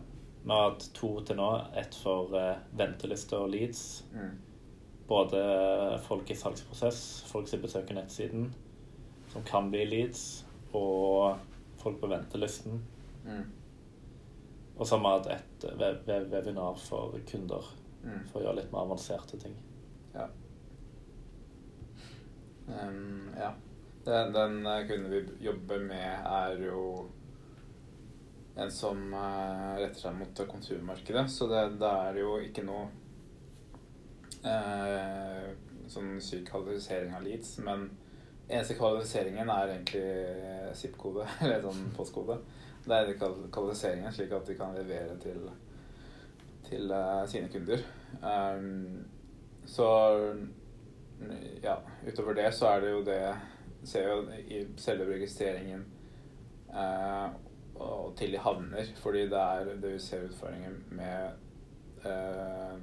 Vi 0.45 0.51
har 0.51 0.69
hatt 0.69 0.87
to 0.93 1.09
til 1.25 1.39
nå. 1.39 1.49
Ett 1.77 1.95
for 1.97 2.33
uh, 2.37 2.61
venteliste 2.77 3.37
og 3.41 3.49
leads. 3.49 4.05
Mm. 4.13 4.35
Både 5.09 5.41
folk 6.05 6.29
i 6.29 6.37
salgsprosess, 6.37 6.99
folk 7.29 7.49
som 7.49 7.61
besøker 7.61 7.97
nettsiden, 7.97 8.47
som 9.33 9.45
kan 9.45 9.69
bli 9.73 9.83
leads, 9.89 10.45
og 10.73 11.37
folk 11.81 11.99
på 12.01 12.09
ventelisten. 12.09 12.79
Mm. 13.25 13.43
Og 14.77 14.85
så 14.85 14.97
har 14.97 15.03
vi 15.03 15.15
hatt 15.15 15.33
et 15.33 15.67
web 15.79 16.07
web 16.09 16.31
webinar 16.33 16.77
for 16.81 17.17
kunder 17.29 17.73
Mm. 18.05 18.25
for 18.29 18.39
å 18.39 18.45
gjøre 18.45 18.59
litt 18.59 18.73
mer 18.73 18.85
avanserte 18.85 19.37
ting. 19.41 19.55
Ja. 20.13 20.27
Um, 22.67 23.31
ja. 23.37 23.53
Den, 24.05 24.33
den 24.35 24.59
eh, 24.69 24.83
kunden 24.85 25.09
vi 25.09 25.21
jobber 25.47 25.81
med, 25.81 26.27
er 26.29 26.59
jo 26.67 26.81
en 28.55 28.71
som 28.71 29.13
eh, 29.13 29.71
retter 29.81 29.99
seg 29.99 30.15
mot 30.15 30.41
konsumermarkedet. 30.51 31.25
Så 31.31 31.47
det, 31.51 31.63
det 31.81 31.91
er 32.07 32.19
jo 32.21 32.37
ikke 32.43 32.63
noe 32.67 32.87
eh, 34.47 35.49
sånn 35.91 36.15
syk 36.23 36.47
kvalifisering 36.49 37.15
av 37.17 37.25
leads. 37.25 37.57
Men 37.65 37.89
eneste 38.47 38.77
kvalifiseringen 38.79 39.51
er 39.51 39.73
egentlig 39.75 40.75
ZIP-kode, 40.79 41.27
eller 41.43 41.65
sånn 41.65 41.89
postkode. 41.97 42.39
Det 42.85 42.95
er 43.01 43.15
kvalifiseringen, 43.17 44.13
slik 44.13 44.33
at 44.37 44.47
de 44.47 44.57
kan 44.59 44.75
levere 44.77 45.15
til, 45.17 45.47
til 46.67 46.91
uh, 46.93 47.23
sine 47.25 47.49
kunder. 47.49 47.81
Um, 48.21 48.99
så 49.65 49.87
ja, 51.63 51.79
utover 52.05 52.37
det 52.37 52.51
så 52.53 52.75
er 52.75 52.81
det 52.83 52.91
jo 52.91 53.03
det 53.07 53.19
Ser 53.85 54.07
jo 54.09 54.21
i 54.49 54.63
selve 54.81 55.05
registreringen 55.11 55.83
eh, 56.73 57.25
og 57.75 58.13
til 58.17 58.31
de 58.31 58.39
havner, 58.39 58.91
fordi 59.01 59.25
det 59.31 59.41
er 59.41 59.71
det 59.81 59.93
vi 59.93 59.99
ser 59.99 60.27
utfordringer 60.29 60.77
med 60.95 62.05
eh, 62.07 62.77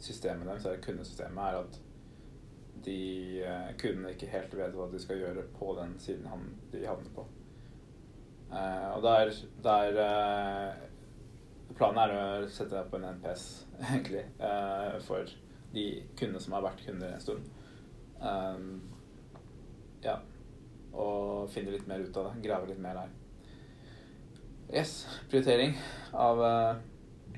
systemet 0.00 0.48
deres, 0.48 0.64
eller 0.64 0.82
kundesystemet, 0.82 1.42
er 1.44 1.58
at 1.58 1.80
de 2.84 3.00
eh, 3.44 3.72
kundene 3.80 4.14
ikke 4.14 4.30
helt 4.32 4.54
vet 4.56 4.76
hva 4.78 4.88
de 4.92 5.00
skal 5.02 5.20
gjøre 5.20 5.44
på 5.58 5.74
den 5.80 5.98
siden 6.00 6.30
han, 6.30 6.46
de 6.72 6.86
havner 6.86 7.12
på. 7.14 7.26
Eh, 8.52 8.88
og 8.96 9.02
der, 9.04 9.34
der 9.64 10.00
eh, 10.04 10.86
Planen 11.78 12.00
er 12.00 12.14
å 12.16 12.48
sette 12.50 12.72
deg 12.72 12.88
på 12.90 12.98
en 12.98 13.10
NPS, 13.18 13.44
egentlig, 13.90 14.24
eh, 14.40 14.96
for 15.04 15.28
de 15.74 15.84
kundene 16.18 16.40
som 16.42 16.56
har 16.56 16.64
vært 16.64 16.80
kunder 16.86 17.12
en 17.12 17.22
stund. 17.22 17.50
Um, 18.18 18.80
ja. 20.02 20.16
Og 20.96 21.50
finne 21.52 21.74
litt 21.74 21.86
mer 21.86 22.02
ut 22.02 22.16
av 22.16 22.30
det. 22.30 22.40
Grave 22.48 22.70
litt 22.70 22.80
mer 22.82 22.96
der. 22.98 23.12
Yes. 24.72 25.06
Prioritering 25.30 25.78
av 26.12 26.40
uh, 26.40 26.76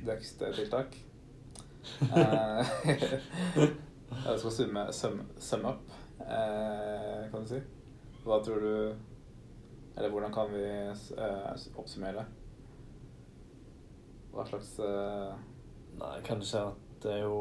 veksttiltak. 0.05 0.97
Eh, 2.01 2.67
jeg 4.27 4.39
skal 4.39 4.53
summe 4.53 4.83
sum, 4.93 5.15
sum 5.41 5.63
up, 5.65 5.87
uh, 6.21 7.23
kan 7.33 7.47
du 7.47 7.49
si. 7.49 7.61
Hva 8.21 8.37
tror 8.45 8.61
du 8.61 8.75
Eller 9.97 10.11
hvordan 10.13 10.35
kan 10.35 10.53
vi 10.53 10.67
uh, 11.17 11.55
oppsummere? 11.81 12.27
Hva 14.35 14.45
slags 14.51 14.75
Nei, 14.81 16.19
kanskje 16.27 16.67
at 16.69 16.83
det 17.03 17.15
er 17.15 17.25
jo 17.25 17.41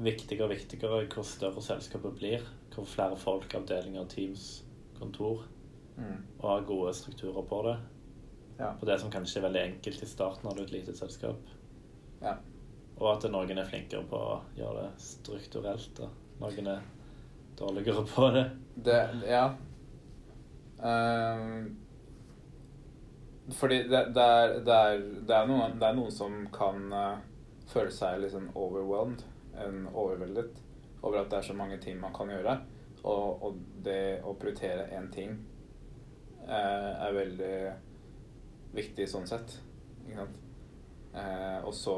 viktigere 0.00 0.48
og 0.48 0.54
viktigere 0.54 1.02
hvor 1.12 1.28
større 1.28 1.62
selskapet 1.62 2.16
blir. 2.16 2.48
Hvor 2.72 2.88
flere 2.88 3.20
folk, 3.20 3.52
avdelinger, 3.60 4.08
teams, 4.08 4.64
kontor. 4.98 5.44
mm, 6.00 6.24
Og 6.38 6.48
har 6.50 6.66
gode 6.72 6.94
strukturer 6.96 7.44
på 7.44 7.60
det. 7.68 7.76
Ja. 8.58 8.72
På 8.80 8.86
det 8.88 8.98
som 8.98 9.12
kanskje 9.12 9.40
er 9.40 9.48
veldig 9.48 9.62
enkelt 9.62 10.02
i 10.02 10.08
starten 10.08 10.48
når 10.48 10.56
du 10.56 10.62
er 10.62 10.68
et 10.68 10.76
lite 10.78 10.96
selskap. 10.96 11.54
Ja. 12.22 12.36
Og 12.96 13.08
at 13.12 13.26
noen 13.28 13.58
er 13.60 13.68
flinkere 13.68 14.06
på 14.08 14.16
å 14.16 14.36
gjøre 14.56 14.86
det 14.86 15.04
strukturelt, 15.04 16.00
og 16.00 16.40
noen 16.40 16.70
er 16.72 16.84
dårligere 17.58 18.04
på 18.08 18.30
det. 18.32 18.44
Det, 18.86 19.00
ja. 19.28 19.50
Um, 20.76 21.76
fordi 23.52 23.82
det, 23.88 24.02
det, 24.16 24.22
er, 24.22 24.54
det, 24.64 24.76
er, 24.76 25.02
det, 25.28 25.34
er 25.36 25.48
noen, 25.48 25.76
det 25.80 25.88
er 25.88 25.98
noen 25.98 26.12
som 26.12 26.38
kan 26.52 26.88
uh, 26.92 27.18
føle 27.68 27.92
seg 27.92 28.22
litt 28.22 28.32
sånn 28.32 28.48
overwhelmed, 28.54 29.24
en 29.60 29.84
overveldet, 29.92 30.56
over 31.02 31.20
at 31.22 31.30
det 31.32 31.38
er 31.38 31.48
så 31.50 31.56
mange 31.56 31.78
ting 31.82 32.00
man 32.00 32.16
kan 32.16 32.32
gjøre. 32.32 32.56
Og, 33.06 33.44
og 33.44 33.60
det 33.84 34.22
å 34.26 34.32
prioritere 34.40 34.88
én 34.96 35.12
ting 35.12 35.36
uh, 36.48 36.92
er 36.96 37.14
veldig 37.20 37.56
viktig 38.74 39.06
sånn 39.08 39.26
sett. 39.28 39.58
Ikke 40.06 40.18
sant? 40.22 40.42
Eh, 41.16 41.60
og 41.64 41.72
så 41.74 41.94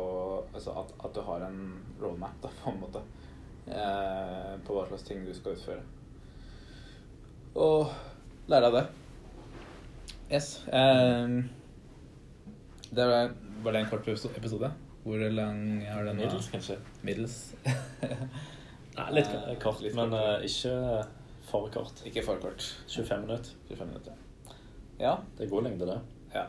altså 0.54 0.74
at, 0.78 0.92
at 1.04 1.14
du 1.16 1.20
har 1.26 1.42
en 1.48 1.60
roadmap, 2.00 2.36
da, 2.42 2.48
på 2.62 2.70
en 2.72 2.80
måte. 2.82 3.02
Eh, 3.68 4.52
på 4.64 4.76
hva 4.76 4.86
slags 4.88 5.02
ting 5.08 5.24
du 5.26 5.32
skal 5.36 5.56
utføre. 5.56 5.82
Og 7.58 7.88
lære 8.48 8.68
av 8.70 8.76
det. 8.78 8.84
Yes. 10.30 10.52
Eh, 10.68 11.38
det 12.92 13.04
var, 13.10 13.32
var 13.64 13.72
det 13.74 13.82
en 13.82 13.90
kort 13.90 14.08
episode? 14.08 14.70
Hvor 15.04 15.20
lang 15.32 15.60
har 15.88 16.04
den? 16.04 16.16
Middels, 16.20 16.48
kanskje. 16.52 16.76
Middels. 17.06 17.36
Nei, 18.98 19.08
litt 19.14 19.28
Eh, 19.30 19.54
kort, 19.62 19.80
litt 19.84 19.94
men 19.96 20.10
kort. 20.10 20.42
eh, 20.42 20.46
ikke 20.48 20.72
for 21.48 21.68
kort. 21.72 22.00
Ikke 22.08 22.24
for 22.26 22.40
kort. 22.42 22.64
25 22.90 23.22
minutter. 23.24 23.52
25 23.68 23.86
minutter. 23.92 24.16
Ja. 25.00 25.14
Det 25.38 25.46
er 25.46 25.52
god 25.52 25.68
lengde, 25.68 25.86
det. 25.88 25.98
Ja. 26.32 26.46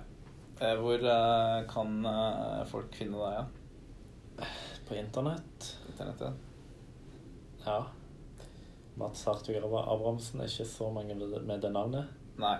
Eh, 0.61 0.75
hvor 0.75 1.03
eh, 1.05 1.67
kan 1.69 2.05
eh, 2.05 2.65
folk 2.67 2.95
finne 2.95 3.17
deg? 3.17 3.33
Ja? 3.37 4.45
På 4.87 4.95
internett. 4.95 5.77
Internett, 5.87 6.33
Ja. 7.65 7.85
Mats 8.99 9.25
Hartvig 9.25 9.57
Abrahamsen 9.63 10.41
ikke 10.43 10.65
så 10.67 10.89
mange 10.91 11.15
med 11.15 11.61
det 11.61 11.69
navnet. 11.71 12.09
Nei. 12.39 12.57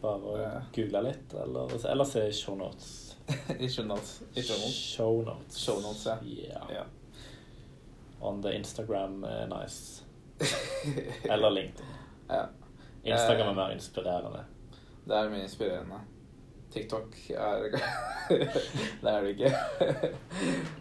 Bare 0.00 0.20
å 0.20 0.36
google 0.74 1.02
litt, 1.08 1.34
eller, 1.34 1.72
eller 1.90 2.06
se 2.06 2.22
shownotes. 2.32 3.16
I 3.58 3.68
show 3.68 3.84
notes. 3.86 4.20
I 4.34 4.42
show 4.42 4.58
notes. 4.58 4.76
Shownotes. 4.76 5.58
Shownotes, 5.58 6.06
ja. 6.06 6.16
Yeah. 6.22 6.70
Ja. 6.76 6.84
On 8.20 8.40
the 8.42 8.54
Instagram 8.54 9.20
nice. 9.48 10.02
Eller 11.24 11.50
LinkedIn. 11.50 11.86
ja. 12.28 12.46
Instagram 13.02 13.48
er 13.48 13.54
mer 13.54 13.74
inspirerende. 13.74 14.44
Det 15.04 15.16
er 15.16 15.30
mye 15.32 15.44
inspirerende. 15.46 16.00
TikTok 16.70 17.16
er 17.34 17.64
Det 19.02 19.10
er 19.10 19.24
det 19.24 19.30
ikke. 19.34 19.50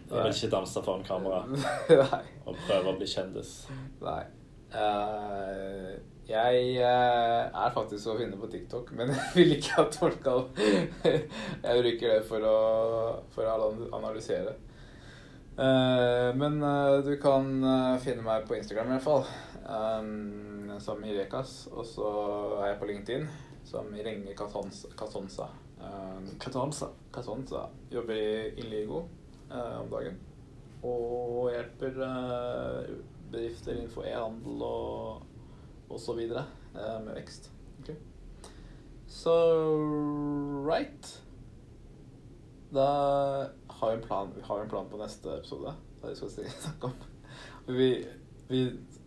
Du 0.10 0.15
vil 0.15 0.30
ikke 0.34 0.52
danse 0.54 0.84
foran 0.86 1.06
kamera 1.08 1.41
Nei. 1.49 2.21
og 2.45 2.60
prøve 2.67 2.91
å 2.91 2.97
bli 2.99 3.08
kjendis. 3.10 3.54
Nei. 4.04 4.21
Uh, 4.69 5.97
jeg 6.30 6.75
uh, 6.78 7.49
er 7.49 7.71
faktisk 7.73 8.12
å 8.12 8.17
finne 8.19 8.38
på 8.38 8.52
TikTok, 8.52 8.91
men 8.97 9.10
jeg 9.15 9.32
vil 9.34 9.56
ikke 9.56 9.82
at 9.82 9.97
folk 9.97 10.19
skal 10.19 10.43
Jeg 10.60 11.82
bruker 11.82 12.13
det 12.13 12.19
for 12.30 12.45
å, 12.45 12.58
for 13.34 13.49
å 13.49 13.71
analysere. 13.97 14.54
Uh, 15.60 16.30
men 16.38 16.62
du 17.04 17.15
kan 17.19 17.49
finne 18.04 18.23
meg 18.23 18.45
på 18.47 18.60
Instagram 18.60 18.93
i 18.93 18.97
hvert 18.99 19.08
fall, 19.08 19.25
um, 19.65 20.69
som 20.80 21.02
Irekas. 21.04 21.63
Og 21.73 21.88
så 21.89 22.12
er 22.62 22.75
jeg 22.75 22.80
på 22.84 22.91
LinkedIn 22.93 23.25
som 23.69 23.89
Irenge 23.97 24.38
Katonsa. 24.38 25.49
Katonsa. 26.39 26.86
Um. 26.86 27.12
Katonsa. 27.13 27.67
Jobber 27.91 28.13
i 28.15 28.54
Inligo 28.62 29.04
eh, 29.52 29.78
om 29.82 29.89
dagen. 29.91 30.19
Og 30.84 31.49
hjelper 31.54 32.02
eh, 32.06 32.91
bedrifter 33.32 33.75
innenfor 33.75 34.08
e-handel 34.08 34.62
og, 34.63 35.23
og 35.89 35.99
så 35.99 36.15
videre. 36.17 36.45
eh, 36.75 36.99
med 37.06 37.15
vekst. 37.15 37.52
Så 39.10 39.34
right. 40.69 41.23
Da 42.69 42.86
har 43.67 43.89
vi 43.89 43.95
en 43.95 44.04
plan, 44.04 44.30
vi 44.36 44.41
har 44.41 44.60
en 44.62 44.69
plan 44.69 44.89
på 44.89 44.97
neste 44.97 45.38
episode. 45.38 45.73
Da 46.02 46.10
vi 46.10 46.15
skal 46.15 46.30
snakke 46.60 46.91
om. 46.91 46.91
Vi, 47.65 48.06
vi, 48.47 48.60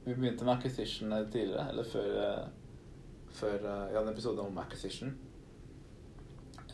vi 0.05 0.15
begynte 0.15 0.45
med 0.45 0.55
acquisition 0.57 1.15
tidligere, 1.33 1.69
eller 1.71 1.85
før, 1.85 2.09
eh, 2.25 2.49
før 3.31 3.55
eh, 3.55 3.93
Ja, 3.95 4.03
en 4.03 4.09
episode 4.09 4.43
om 4.43 4.59
acquisition. 4.59 5.15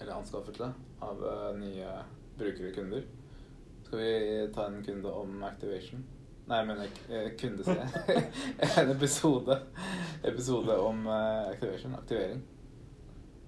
Eller 0.00 0.12
anskaffelse 0.14 0.72
av 1.04 1.24
eh, 1.26 1.50
nye 1.58 1.96
brukere 2.38 2.70
og 2.70 2.78
kunder. 2.78 3.02
Skal 3.86 3.98
vi 4.02 4.52
ta 4.54 4.68
en 4.68 4.82
kunde 4.84 5.12
om 5.12 5.42
activation? 5.42 6.04
Nei, 6.48 6.62
jeg 6.62 6.68
mener 6.70 7.00
eh, 7.12 7.28
kunde, 7.40 7.64
sier 7.64 7.82
jeg. 7.82 8.22
en 8.82 8.92
episode, 8.94 9.58
episode 10.24 10.78
om 10.80 11.06
eh, 11.06 11.50
activation. 11.52 11.96
Aktivering. 11.98 12.42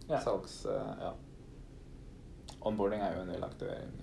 Ja. 0.09 0.21
Salgs... 0.21 0.65
eh, 0.67 0.93
ja. 1.01 1.15
Onboarding 2.61 3.03
er 3.03 3.17
jo 3.17 3.23
en 3.25 3.33
del 3.33 3.45
aktivering. 3.45 3.95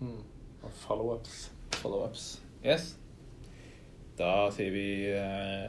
Mm. 0.00 0.22
Og 0.62 0.70
follow-ups. 0.84 1.52
Follow-ups. 1.80 2.28
Yes. 2.62 2.92
Da 4.18 4.46
sier 4.54 4.70
vi 4.72 4.86
eh, 5.10 5.66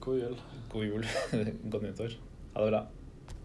God 0.00 0.22
jul. 0.22 0.38
god 0.72 0.84
jul. 0.84 1.06
Godt 1.72 1.82
nyttår. 1.82 2.18
Ha 2.54 2.64
det 2.64 2.72
bra. 2.72 2.86